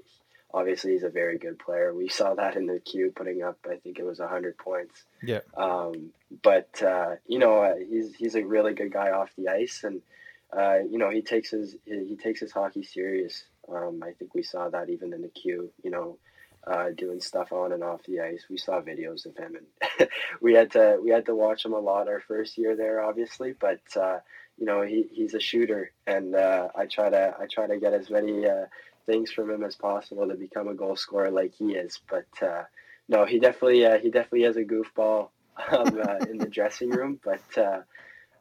[0.53, 1.95] obviously he's a very good player.
[1.95, 5.05] We saw that in the Q, putting up I think it was hundred points.
[5.23, 5.41] Yeah.
[5.57, 6.11] Um,
[6.43, 10.03] but uh, you know uh, he's he's a really good guy off the ice, and
[10.57, 13.45] uh, you know he takes his he takes his hockey serious.
[13.69, 15.71] Um, I think we saw that even in the Q.
[15.83, 16.19] You know.
[16.67, 18.45] Uh, doing stuff on and off the ice.
[18.51, 20.09] We saw videos of him, and
[20.43, 23.55] we had to we had to watch him a lot our first year there, obviously.
[23.59, 24.19] But uh,
[24.59, 27.95] you know, he, he's a shooter, and uh, I try to I try to get
[27.95, 28.67] as many uh,
[29.07, 32.01] things from him as possible to become a goal scorer like he is.
[32.09, 32.65] But uh,
[33.09, 35.31] no, he definitely uh, he definitely has a goofball
[35.73, 37.21] um, uh, in the dressing room.
[37.23, 37.81] But uh,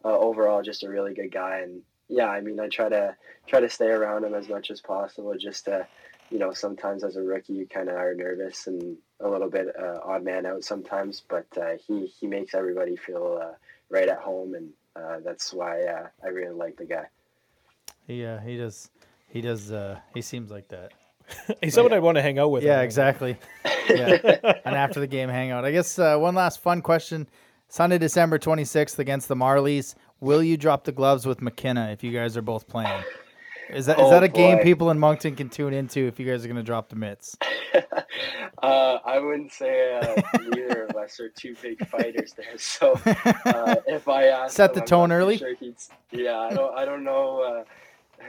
[0.06, 1.60] uh, overall, just a really good guy.
[1.60, 3.16] And yeah, I mean, I try to
[3.48, 5.88] try to stay around him as much as possible, just to
[6.30, 9.68] you know, sometimes as a rookie, you kind of are nervous and a little bit
[9.76, 11.24] uh, odd man out sometimes.
[11.28, 11.48] But
[11.88, 13.56] he he makes everybody feel
[13.90, 14.72] right at home, and
[15.26, 15.86] that's why
[16.24, 17.08] I really like the guy.
[18.06, 18.90] He he does
[19.30, 19.72] he does.
[19.72, 20.92] Uh, he seems like that.
[21.62, 22.64] He's someone I want to hang out with.
[22.64, 23.38] Yeah, exactly.
[23.90, 24.18] yeah,
[24.66, 25.66] and after the game, hangout.
[25.66, 27.28] I guess uh, one last fun question:
[27.68, 29.96] Sunday, December twenty sixth against the Marlies.
[30.20, 33.04] Will you drop the gloves with McKenna if you guys are both playing?
[33.70, 36.26] Is that is Oh, that a game people in Moncton can tune into if you
[36.26, 37.38] guys are going to drop the mitts?
[38.64, 42.58] uh, I wouldn't say uh, neither of us are two big fighters there.
[42.58, 45.38] So uh, if I asked Set him, the I'm tone early?
[45.38, 45.76] Sure he'd,
[46.12, 46.78] yeah, I don't.
[46.78, 47.64] I don't know.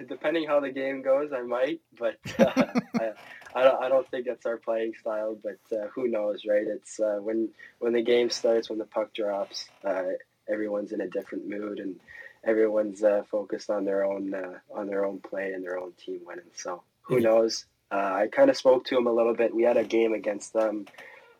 [0.08, 2.66] Depending how the game goes, I might, but uh,
[2.98, 3.12] I,
[3.54, 3.82] I don't.
[3.84, 5.36] I don't think that's our playing style.
[5.42, 6.66] But uh, who knows, right?
[6.66, 10.02] It's uh, when when the game starts, when the puck drops, uh,
[10.48, 12.00] everyone's in a different mood and
[12.44, 16.20] everyone's uh, focused on their own uh, on their own play and their own team
[16.24, 16.50] winning.
[16.54, 17.64] So who knows?
[17.90, 19.54] Uh, I kind of spoke to him a little bit.
[19.54, 20.86] We had a game against them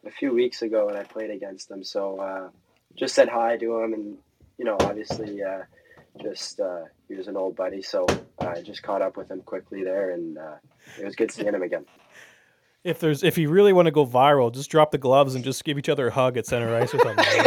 [0.04, 1.84] a few weeks ago, and I played against them.
[1.84, 2.48] So uh,
[2.96, 4.18] just said hi to him, and
[4.58, 5.62] you know, obviously, uh,
[6.22, 8.06] just uh, he was an old buddy, so
[8.38, 10.56] I just caught up with him quickly there, and uh,
[10.98, 11.84] it was good seeing him again.
[12.82, 15.64] If there's if you really want to go viral, just drop the gloves and just
[15.64, 17.24] give each other a hug at center ice or something.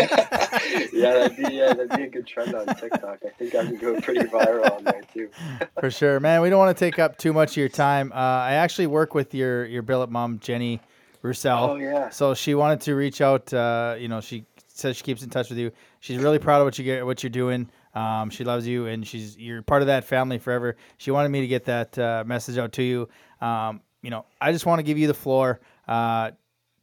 [0.94, 3.20] yeah, that'd be uh, that'd be a good trend on TikTok.
[3.26, 5.30] I think I could go pretty viral on there too.
[5.80, 6.42] For sure, man.
[6.42, 8.12] We don't want to take up too much of your time.
[8.12, 10.80] Uh, I actually work with your your billet mom, Jenny
[11.24, 11.72] Roussel.
[11.72, 13.52] Oh yeah, So she wanted to reach out.
[13.52, 15.72] Uh, you know, she says she keeps in touch with you.
[16.00, 17.70] She's really proud of what you get, what you're doing.
[17.94, 20.76] Um, she loves you, and she's you're part of that family forever.
[20.98, 23.10] She wanted me to get that uh, message out to you.
[23.42, 26.32] Um, you know, I just want to give you the floor uh,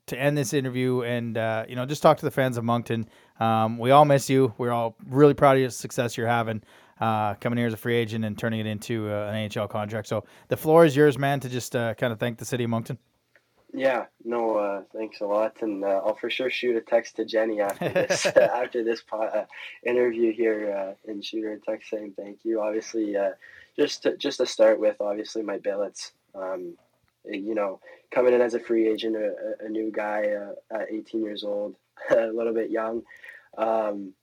[0.06, 3.08] to end this interview, and uh, you know, just talk to the fans of Moncton.
[3.38, 4.54] Um, we all miss you.
[4.58, 6.62] We're all really proud of the success you're having.
[7.00, 10.06] Uh, coming here as a free agent and turning it into uh, an AHL contract.
[10.06, 12.68] So the floor is yours, man, to just uh, kind of thank the city of
[12.68, 12.98] Moncton.
[13.72, 14.06] Yeah.
[14.24, 17.60] No, uh, thanks a lot, and uh, I'll for sure shoot a text to Jenny
[17.60, 19.46] after this after this po- uh,
[19.84, 20.74] interview here,
[21.06, 22.60] uh, and shoot her a text saying thank you.
[22.60, 23.30] Obviously, uh,
[23.76, 26.12] just to, just to start with, obviously my billets.
[26.34, 26.74] Um,
[27.24, 31.22] you know, coming in as a free agent, a, a- new guy, uh, at 18
[31.22, 31.76] years old,
[32.10, 33.02] a little bit young.
[33.58, 34.14] Um,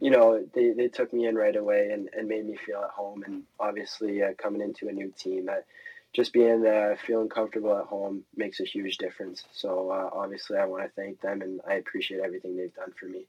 [0.00, 2.90] you know, they, they took me in right away and, and made me feel at
[2.90, 3.22] home.
[3.24, 5.56] And obviously, uh, coming into a new team, uh,
[6.18, 9.44] just being uh, feeling comfortable at home makes a huge difference.
[9.52, 13.06] So uh, obviously, I want to thank them and I appreciate everything they've done for
[13.06, 13.26] me.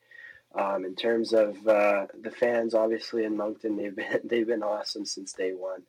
[0.55, 5.05] Um, in terms of uh, the fans, obviously in Moncton, they've been they've been awesome
[5.05, 5.83] since day one.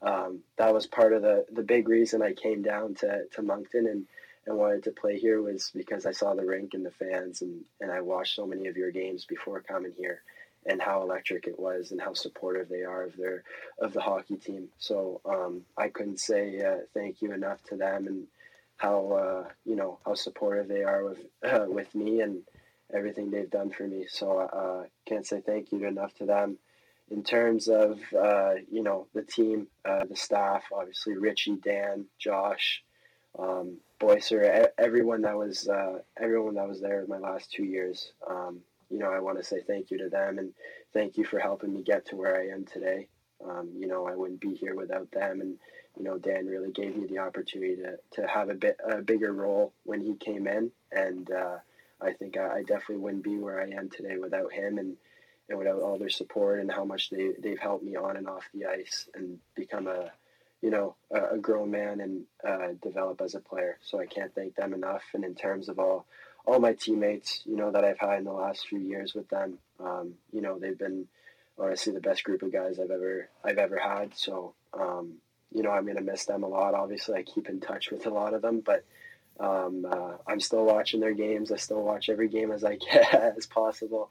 [0.00, 3.88] Um, that was part of the the big reason I came down to, to Moncton
[3.88, 4.06] and,
[4.46, 7.64] and wanted to play here was because I saw the rink and the fans and,
[7.80, 10.22] and I watched so many of your games before coming here
[10.66, 13.44] and how electric it was and how supportive they are of their
[13.78, 14.68] of the hockey team.
[14.78, 18.26] So um, I couldn't say uh, thank you enough to them and
[18.76, 22.42] how uh, you know how supportive they are with uh, with me and
[22.94, 24.06] everything they've done for me.
[24.08, 26.58] So uh, can't say thank you enough to them.
[27.10, 32.82] In terms of uh, you know the team, uh, the staff, obviously Richie, Dan, Josh,
[33.38, 35.68] um, Boycer, e- everyone that was
[36.18, 38.12] everyone that was there my last two years.
[38.28, 38.60] Um,
[38.90, 40.52] you know, I want to say thank you to them and
[40.92, 43.08] thank you for helping me get to where I am today.
[43.44, 45.56] Um, you know, I wouldn't be here without them, and
[45.98, 49.32] you know, Dan really gave me the opportunity to, to have a bit a bigger
[49.32, 51.58] role when he came in, and uh,
[52.00, 54.96] I think I, I definitely wouldn't be where I am today without him and,
[55.48, 58.48] and without all their support and how much they they've helped me on and off
[58.54, 60.10] the ice and become a
[60.62, 63.78] you know a, a grown man and uh, develop as a player.
[63.82, 65.02] So I can't thank them enough.
[65.14, 66.06] And in terms of all
[66.46, 69.58] all my teammates, you know, that I've had in the last few years with them.
[69.80, 71.06] Um, you know, they've been
[71.58, 74.16] honestly the best group of guys I've ever I've ever had.
[74.16, 75.14] So, um,
[75.52, 76.74] you know, I'm gonna miss them a lot.
[76.74, 78.84] Obviously, I keep in touch with a lot of them, but
[79.40, 81.50] um, uh, I'm still watching their games.
[81.50, 84.10] I still watch every game as I can as possible.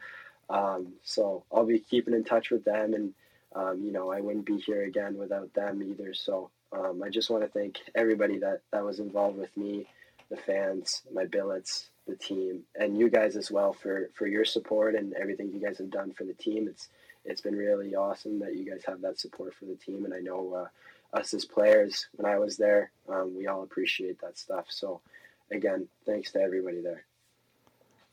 [0.50, 3.14] Um, so I'll be keeping in touch with them, and
[3.56, 6.14] um, you know, I wouldn't be here again without them either.
[6.14, 9.88] So um, I just want to thank everybody that that was involved with me,
[10.30, 14.96] the fans, my billets, the team, and you guys as well for for your support
[14.96, 16.68] and everything you guys have done for the team.
[16.68, 16.90] It's
[17.26, 20.20] it's been really awesome that you guys have that support for the team, and I
[20.20, 24.66] know uh, us as players, when I was there, um, we all appreciate that stuff.
[24.70, 25.02] So
[25.52, 27.06] again, thanks to everybody there.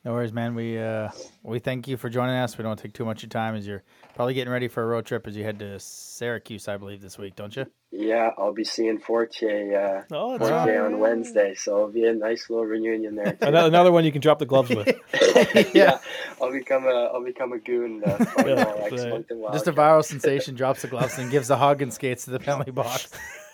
[0.03, 0.55] No worries, man.
[0.55, 1.09] We uh,
[1.43, 2.57] we thank you for joining us.
[2.57, 3.83] We don't take too much of your time as you're
[4.15, 7.19] probably getting ready for a road trip as you head to Syracuse, I believe, this
[7.19, 7.67] week, don't you?
[7.91, 12.49] Yeah, I'll be seeing Fortier, uh, Oh, Fortier on Wednesday, so it'll be a nice
[12.49, 13.33] little reunion there.
[13.33, 13.45] Too.
[13.45, 14.87] Another, another one you can drop the gloves with.
[15.75, 15.99] yeah,
[16.41, 18.01] I'll become a I'll become a goon.
[18.03, 19.53] Uh, Yeah, all right.
[19.53, 22.39] Just a viral sensation drops the gloves and gives the hug and skates to the
[22.39, 23.07] penalty box.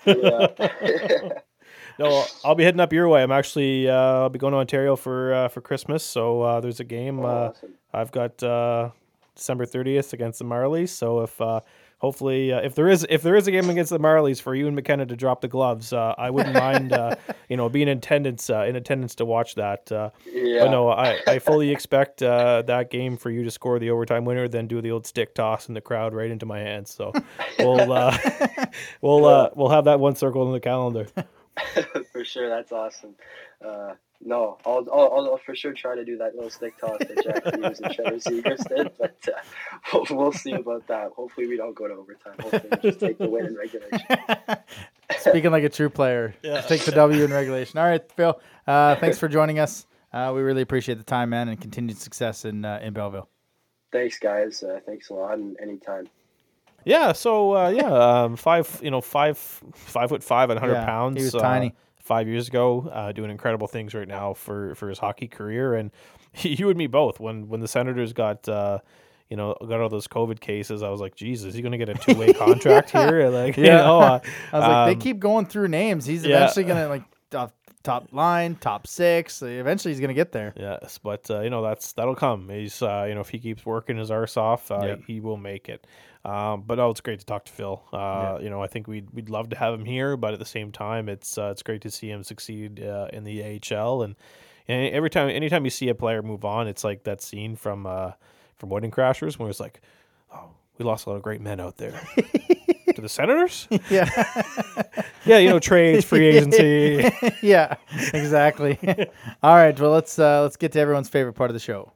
[0.06, 0.48] Yeah.
[2.00, 3.24] No, I'll be heading up your way.
[3.24, 6.04] I'm actually uh, I'll be going to Ontario for uh, for Christmas.
[6.04, 7.20] So uh, there's a game.
[7.22, 7.70] Uh, awesome.
[7.94, 8.92] I've got uh,
[9.36, 10.90] December 30th against the Marlies.
[10.90, 11.62] So if uh,
[12.00, 14.68] hopefully, uh, if there is if there is a game against the Marlies for you
[14.68, 17.16] and McKenna to drop the gloves, uh, I wouldn't mind uh,
[17.50, 19.92] you know being in attendance uh, in attendance to watch that.
[19.92, 20.66] Uh, Yeah.
[20.66, 24.26] But no, I, I fully expect uh, that game for you to score the overtime
[24.26, 26.94] winner, then do the old stick toss in the crowd right into my hands.
[26.94, 27.12] So
[27.60, 28.16] we'll uh,
[29.02, 31.08] we'll uh, we'll have that one circled in the calendar.
[32.12, 33.16] for sure, that's awesome.
[33.64, 37.24] Uh, no, I'll, I'll, I'll for sure try to do that little stick toss that
[37.24, 39.40] Jack Hughes and Trevor Zegras did, but uh,
[40.10, 41.12] we'll, we'll see about that.
[41.12, 42.34] Hopefully, we don't go to overtime.
[42.40, 44.00] Hopefully, we just take the win in regulation.
[45.20, 46.62] Speaking like a true player, Yeah.
[46.62, 47.80] take the W in regulation.
[47.80, 48.40] All right, Phil.
[48.66, 49.86] Uh, thanks for joining us.
[50.12, 53.28] Uh, we really appreciate the time, man, and continued success in uh, in Belleville.
[53.92, 54.64] Thanks, guys.
[54.64, 56.08] Uh, thanks a lot, and anytime.
[56.88, 57.12] Yeah.
[57.12, 60.86] So uh, yeah, um, five you know five five foot five and hundred Yeah, he
[60.86, 61.24] pounds.
[61.24, 61.76] was uh, tiny.
[62.00, 65.92] Five years ago, uh, doing incredible things right now for for his hockey career, and
[66.42, 67.20] you and me both.
[67.20, 68.48] When when the Senators got.
[68.48, 68.80] Uh,
[69.30, 70.82] you know, got all those COVID cases.
[70.82, 73.28] I was like, Jesus, he's going to get a two way contract here.
[73.28, 73.80] Like, you Yeah.
[73.82, 74.20] know, uh,
[74.54, 76.06] I was like, um, they keep going through names.
[76.06, 76.38] He's yeah.
[76.38, 77.54] eventually gonna like top,
[77.88, 79.42] top line, top six.
[79.42, 80.54] Eventually, he's gonna get there.
[80.56, 82.50] Yes, but uh, you know that's that'll come.
[82.50, 85.00] He's uh, you know if he keeps working his arse off, uh, Yep.
[85.08, 85.88] he will make it.
[86.26, 87.82] Um, but oh, it's great to talk to Phil.
[87.94, 90.46] Uh, You know, I think we'd we'd love to have him here, but at the
[90.46, 93.42] same time, it's uh, it's great to see him succeed uh, in the
[93.74, 94.02] AHL.
[94.04, 94.16] And,
[94.68, 97.86] and every time, anytime you see a player move on, it's like that scene from
[97.86, 98.12] uh,
[98.58, 99.80] from Wedding Crashers where it's like,
[100.34, 101.98] oh, we lost a lot of great men out there.
[102.96, 103.68] to the Senators?
[103.90, 104.10] Yeah,
[105.26, 107.10] Yeah, you know, trades, free agency.
[107.42, 107.76] yeah,
[108.14, 108.78] exactly.
[109.44, 111.92] All right, well let's uh, let's get to everyone's favorite part of the show.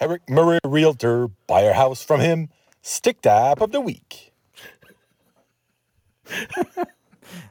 [0.00, 2.48] Eric Murray Realtor, buy a house from him.
[2.82, 4.32] Stick tap of the week.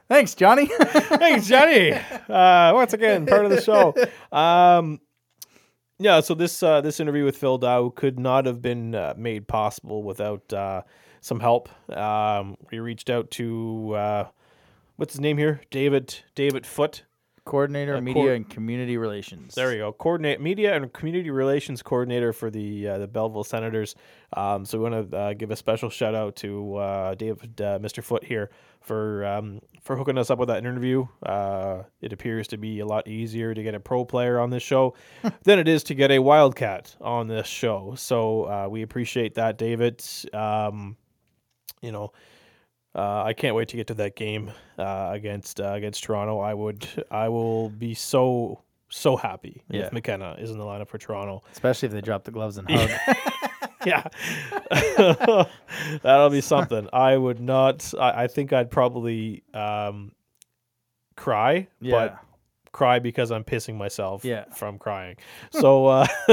[0.08, 0.66] Thanks, Johnny.
[0.66, 3.94] Thanks, Johnny uh, once again part of the show
[4.36, 5.00] um,
[5.98, 9.46] yeah so this uh, this interview with Phil Daoust could not have been uh, made
[9.48, 10.82] possible without uh,
[11.22, 14.24] some help um, we reached out to uh,
[14.96, 17.04] what's his name here david david foot
[17.44, 19.56] Coordinator, Uh, media, coor- and community relations.
[19.56, 19.92] there you go.
[19.92, 23.96] Coordinate media and community relations coordinator for the uh, the Belleville Senators.
[24.36, 27.80] Um, so we want to uh, give a special shout out to uh, David, uh,
[27.80, 28.00] Mr.
[28.00, 28.48] Foot here
[28.80, 31.04] for um, for hooking us up with that interview.
[31.26, 34.62] Uh, it appears to be a lot easier to get a pro player on this
[34.62, 34.94] show
[35.42, 37.94] than it is to get a wildcat on this show.
[37.96, 40.00] So uh, we appreciate that, David.
[40.32, 40.96] Um,
[41.82, 42.12] you know.
[42.94, 46.40] Uh, I can't wait to get to that game uh, against uh, against Toronto.
[46.40, 48.60] I would I will be so
[48.90, 49.86] so happy Yeah.
[49.86, 51.42] if McKenna is in the lineup for Toronto.
[51.52, 52.90] especially if they drop the gloves and hug.
[53.86, 54.04] yeah,
[56.02, 56.88] that'll be something.
[56.92, 57.92] I would not.
[57.98, 60.12] I, I think I'd probably um,
[61.16, 61.92] cry, Yeah.
[61.92, 62.18] but
[62.72, 64.44] cry because I'm pissing myself Yeah.
[64.54, 65.16] from crying.
[65.50, 66.06] So uh,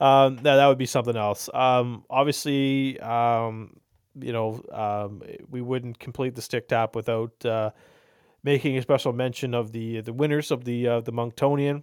[0.00, 1.48] um, that that would be something else.
[1.54, 3.76] Um, obviously, um,
[4.18, 7.70] you know, um, we wouldn't complete the stick tap without uh,
[8.42, 11.82] making a special mention of the the winners of the uh, the Monctonian.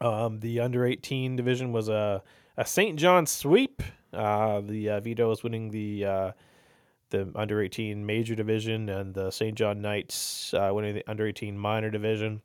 [0.00, 2.22] Um, the under 18 division was a,
[2.56, 2.98] a St.
[2.98, 3.82] John sweep.
[4.12, 6.32] Uh, the uh, is winning the uh,
[7.10, 9.56] the under 18 major division, and the St.
[9.56, 12.42] John Knights uh, winning the under 18 minor division.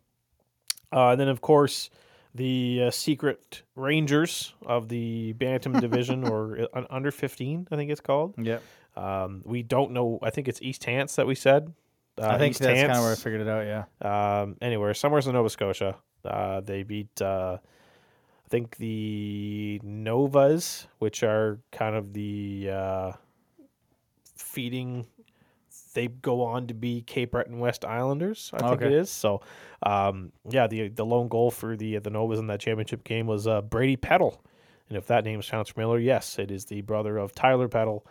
[0.92, 1.90] Uh, and then, of course,
[2.36, 8.02] the uh, secret Rangers of the Bantam division, or uh, under 15, I think it's
[8.02, 8.36] called.
[8.38, 8.60] yeah
[8.96, 10.20] Um, we don't know.
[10.22, 11.74] I think it's East Hants that we said.
[12.18, 13.66] Uh, I think East that's kind of where I figured it out.
[13.66, 14.42] Yeah.
[14.42, 15.96] um, anywhere, somewhere in Nova Scotia.
[16.24, 23.12] Uh, they beat, uh, I think, the Novas, which are kind of the uh,
[24.36, 25.08] feeding.
[25.94, 28.96] They go on to be Cape Breton West Islanders, I think it Okay.
[28.96, 29.10] is.
[29.10, 29.42] So,
[29.84, 33.48] um, yeah, the the lone goal for the the Novas in that championship game was
[33.48, 34.42] uh, Brady Peddle,
[34.90, 38.06] and if that name sounds familiar, yes, it is the brother of Tyler Peddle,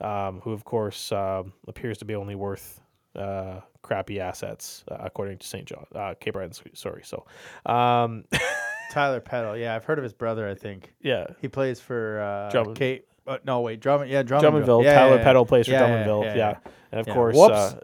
[0.00, 2.80] um, who of course um, appears to be only worth
[3.16, 5.66] uh, crappy assets uh, according to St.
[5.66, 6.52] John, uh, Cape Breton.
[6.74, 7.24] Sorry, so
[7.66, 8.24] um,
[8.90, 9.56] Tyler Peddle.
[9.56, 10.48] Yeah, I've heard of his brother.
[10.48, 12.76] I think yeah, he plays for uh, Drummond.
[12.76, 13.06] Kate.
[13.26, 14.10] Uh, no, wait, Drummond.
[14.10, 14.64] Yeah, Drummondville.
[14.64, 14.84] Drummondville.
[14.84, 15.22] Yeah, Tyler yeah.
[15.24, 16.36] Peddle plays for Drummondville.
[16.36, 16.58] yeah.
[16.92, 17.14] And of Yeah.
[17.14, 17.80] course, uh,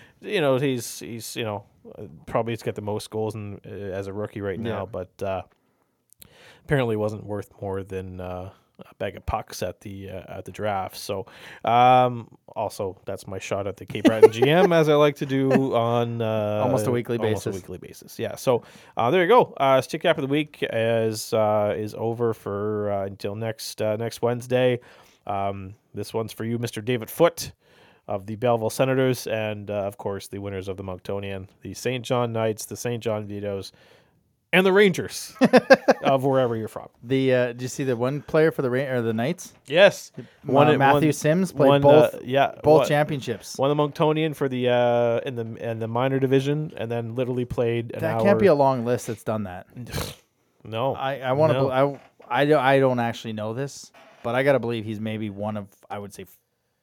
[0.20, 1.64] you know he's he's you know
[2.26, 4.84] probably has got the most goals in, uh, as a rookie right now, Yeah.
[4.86, 5.42] but uh,
[6.64, 10.52] apparently wasn't worth more than uh, a bag of pucks at the uh, at the
[10.52, 10.96] draft.
[10.96, 11.26] So
[11.64, 15.74] um, also that's my shot at the Cape Breton GM as I like to do
[15.74, 17.62] on uh, Almost a weekly almost a basis.
[17.62, 18.18] weekly basis.
[18.18, 18.34] Yeah.
[18.36, 18.64] So
[18.96, 19.54] uh, there you go.
[19.56, 23.96] Uh, stick cap of the week is uh, is over for uh, until next uh,
[23.96, 24.80] next Wednesday.
[25.26, 26.84] Um, this one's for you, Mr.
[26.84, 27.52] David Foot
[28.08, 32.04] of the Belleville Senators, and uh, of course the winners of the Monctonian, the St.
[32.04, 33.02] John Knights, the St.
[33.02, 33.72] John Vitos.
[34.52, 35.34] and the Rangers
[36.04, 36.88] of wherever you're from.
[37.02, 39.52] The uh, did you see the one player for the Ra- or the Knights?
[39.66, 40.12] Yes,
[40.44, 43.58] One, One- Matthew one- Sims played one, both uh, yeah, both one- championships.
[43.58, 47.44] Won the Monctonian for the uh, in the in the minor division, and then literally
[47.44, 48.22] played an That hour.
[48.22, 49.66] can't be a long list that's done that.
[50.64, 50.94] no.
[50.94, 51.58] I, I want to.
[51.58, 51.70] No.
[51.70, 53.90] I I don't, I don't actually know this,
[54.22, 56.26] but I gotta believe he's maybe one of I would say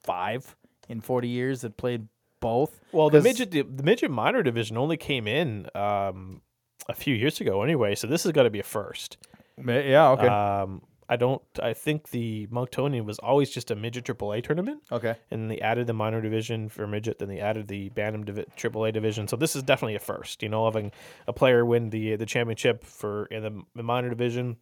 [0.02, 0.54] five
[0.88, 2.08] in forty years that played
[2.40, 2.80] both.
[2.92, 6.42] well, the midget the, midget minor division only came in um,
[6.88, 9.16] a few years ago anyway, so this has got to be a first.
[9.56, 10.10] Yeah.
[10.10, 10.26] Okay.
[10.26, 11.42] Um, I don't.
[11.62, 14.82] I think the Monctonian was always just a midget AAA tournament.
[14.90, 15.16] okay.
[15.30, 17.18] and they added the minor division for midget.
[17.18, 19.28] Then they added the Bantam divi- AAA division.
[19.28, 20.42] So this is definitely a first.
[20.42, 20.92] You know, having
[21.26, 24.56] a player win the the championship for in the, the minor division,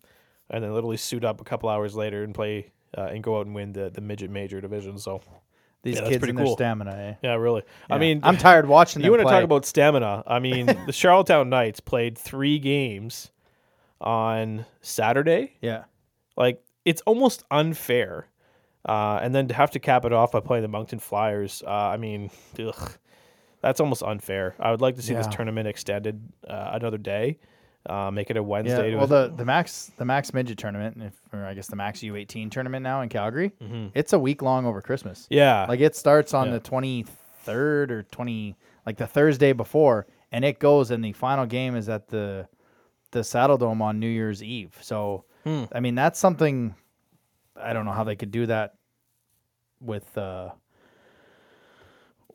[0.51, 3.47] and then literally suit up a couple hours later and play uh, and go out
[3.47, 4.99] and win the the midget major division.
[4.99, 5.21] So
[5.83, 6.55] These Yeah, kids pretty and their cool.
[6.55, 6.93] stamina.
[6.93, 7.15] Eh?
[7.23, 7.63] yeah, really.
[7.91, 10.23] I mean, I'm tired watching You want to talk about stamina?
[10.27, 13.31] I mean, the Charlottetown Knights played three games
[14.01, 15.55] on Saturday.
[15.61, 15.85] Yeah.
[16.37, 18.27] Like it's almost unfair.
[18.85, 21.71] Uh, and then to have to cap it off by playing the Moncton Flyers, uh,
[21.71, 22.93] I mean, ugh,
[23.61, 24.57] that's almost unfair.
[24.59, 27.39] I would like to see this tournament extended uh, another day,
[27.87, 28.93] uh, make it a Wednesday.
[28.93, 32.01] Yeah, well, the, the Mac's the Mac's midget tournament, if, or I guess the Mac's
[32.01, 33.53] U18 tournament now in Calgary,
[33.95, 35.23] it's a week long over Christmas.
[35.25, 35.35] Mm-hmm.
[35.35, 36.59] yeah, Like it starts on Yeah.
[36.59, 38.57] the 23rd or 20,
[38.87, 42.49] like the Thursday before, and it goes, and the final game is at the
[43.11, 44.77] the Saddledome on New Year's Eve.
[44.81, 45.65] So, Hmm.
[45.73, 46.75] I mean, that's something.
[47.57, 48.75] I don't know how they could do that
[49.81, 50.51] with uh,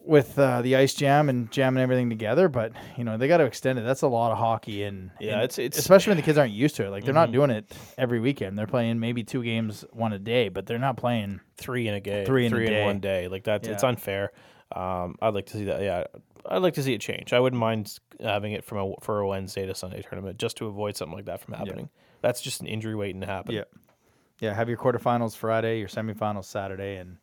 [0.08, 3.46] with uh, the ice jam and jamming everything together, but you know they got to
[3.46, 3.84] extend it.
[3.84, 6.54] That's a lot of hockey, and Yeah, and it's- it's- especially when the kids aren't
[6.54, 6.90] used to it.
[6.90, 7.34] Like they're not Mhm.
[7.34, 8.58] doing it every weekend.
[8.58, 11.42] They're playing maybe two games one a day, but they're not playing.
[11.58, 12.86] three in a game, Three in a three day.
[12.86, 13.28] one day.
[13.28, 14.32] Like that's it's unfair.
[14.76, 15.82] Um, I'd like to see that.
[15.82, 16.04] Yeah,
[16.46, 17.34] I'd like to see it change.
[17.34, 20.68] I wouldn't mind having it from a for a Wednesday to Sunday tournament just to
[20.68, 21.90] avoid something like that from happening.
[22.22, 23.56] That's just an injury waiting to happen.
[23.56, 23.64] Yeah.
[24.40, 27.18] Yeah, have your quarterfinals Friday, your semifinals Saturday, and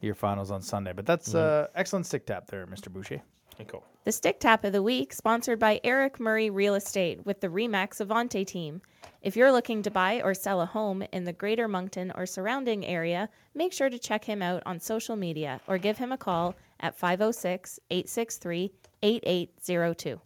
[0.00, 0.92] your finals on Sunday.
[0.92, 1.64] But that's Mm-hmm.
[1.64, 2.92] uh, excellent stick tap there, Mr.
[2.92, 3.22] Boucher.
[3.68, 3.84] Cool.
[4.02, 8.04] The Stick Tap of the Week, sponsored by Eric Murray Real Estate with the Remax
[8.04, 8.82] Avante team.
[9.22, 12.84] If you're looking to buy or sell a home in the greater Moncton or surrounding
[12.84, 16.56] area, make sure to check him out on social media or give him a call
[16.80, 18.72] at 506 863
[19.02, 20.20] 8802.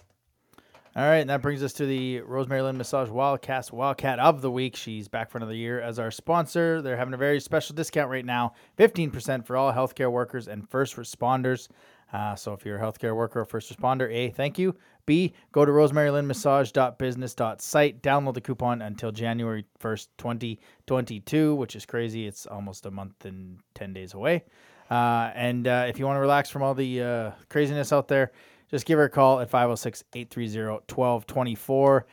[0.98, 4.50] All right, and that brings us to the Rosemary Lynn Massage Wildcast Wildcat of the
[4.50, 4.74] Week.
[4.74, 6.82] She's back for another year as our sponsor.
[6.82, 10.96] They're having a very special discount right now 15% for all healthcare workers and first
[10.96, 11.68] responders.
[12.12, 14.74] Uh, so if you're a healthcare worker or first responder, A, thank you.
[15.06, 18.02] B, go to rosemarylynnmassage.business.site.
[18.02, 22.26] Download the coupon until January 1st, 2022, which is crazy.
[22.26, 24.42] It's almost a month and 10 days away.
[24.90, 28.32] Uh, and uh, if you want to relax from all the uh, craziness out there,
[28.70, 32.06] just give her a call at 506 830 1224.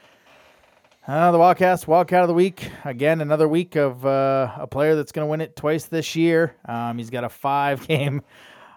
[1.08, 2.72] Uh, the Wildcats, Wildcat of the Week.
[2.84, 6.56] Again, another week of uh, a player that's going to win it twice this year.
[6.68, 8.24] Um, he's got a five game,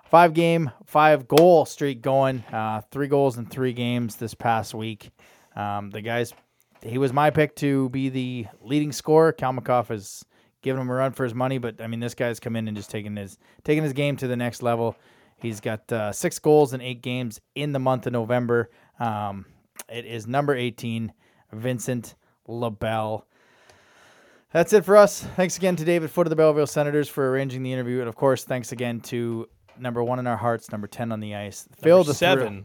[0.04, 2.40] five game, five goal streak going.
[2.52, 5.10] Uh, three goals in three games this past week.
[5.56, 6.34] Um, the guys,
[6.82, 9.32] he was my pick to be the leading scorer.
[9.32, 10.22] Kalmakov has
[10.60, 12.76] given him a run for his money, but I mean, this guy's come in and
[12.76, 14.96] just taking his taking his game to the next level.
[15.40, 18.70] He's got uh, six goals in eight games in the month of November.
[18.98, 19.46] Um,
[19.88, 21.12] it is number 18,
[21.52, 22.14] Vincent
[22.46, 23.24] LaBelle.
[24.52, 25.20] That's it for us.
[25.36, 28.00] Thanks again to David Foot of the Belleville Senators for arranging the interview.
[28.00, 31.34] And of course, thanks again to number one in our hearts, number 10 on the
[31.34, 31.68] ice.
[31.80, 32.64] Phil Number the Thrill- seven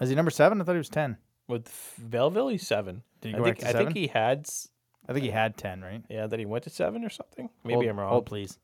[0.00, 0.60] Is he number seven?
[0.60, 1.16] I thought he was 10.
[1.48, 2.48] with Belleville.
[2.48, 3.02] He's seven.
[3.20, 4.48] Did he I think I think he had.
[5.08, 6.02] I think he had 10, right?
[6.08, 7.50] Yeah, that he went to seven or something.
[7.64, 8.10] Maybe hold, I'm wrong.
[8.10, 8.58] Hold, please.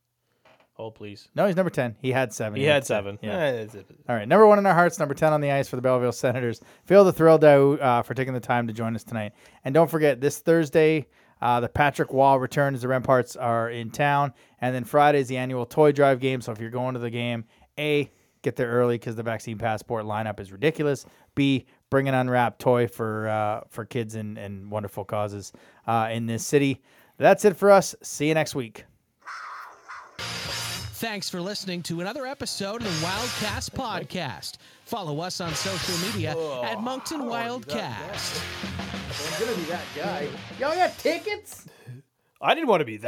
[0.79, 1.29] Hold, please.
[1.35, 1.97] No, he's number 10.
[2.01, 2.57] He had seven.
[2.57, 3.19] He had seven.
[3.21, 3.37] Yeah.
[3.37, 3.67] Eh,
[4.09, 6.13] All right, number one in our hearts, number 10 on the ice for the Belleville
[6.13, 6.61] Senators.
[6.85, 9.33] Phil the thrill, out uh, for taking the time to join us tonight.
[9.65, 11.09] And don't forget, this Thursday,
[11.43, 12.81] uh, the Patrick Wall returns.
[12.81, 14.33] The Remparts are in town.
[14.61, 16.41] And then Friday is the annual toy drive game.
[16.41, 17.45] So if you're going to the game,
[17.77, 18.09] A,
[18.43, 21.07] get there early because the vaccine passport lineup is ridiculous.
[21.35, 25.53] B, bring an unwrapped toy for uh, for kids and, and wonderful causes
[25.89, 26.83] uh, in this city.
[27.17, 27.97] That's it for us.
[28.01, 28.85] See you next week.
[30.99, 34.57] Thanks for listening to another episode of the Wildcast Podcast.
[34.85, 38.43] Follow us on social media oh, at Moncton Wildcast.
[39.09, 40.27] I'm going to be that guy.
[40.59, 41.67] Y'all got tickets?
[42.43, 42.97] I didn't want to be that.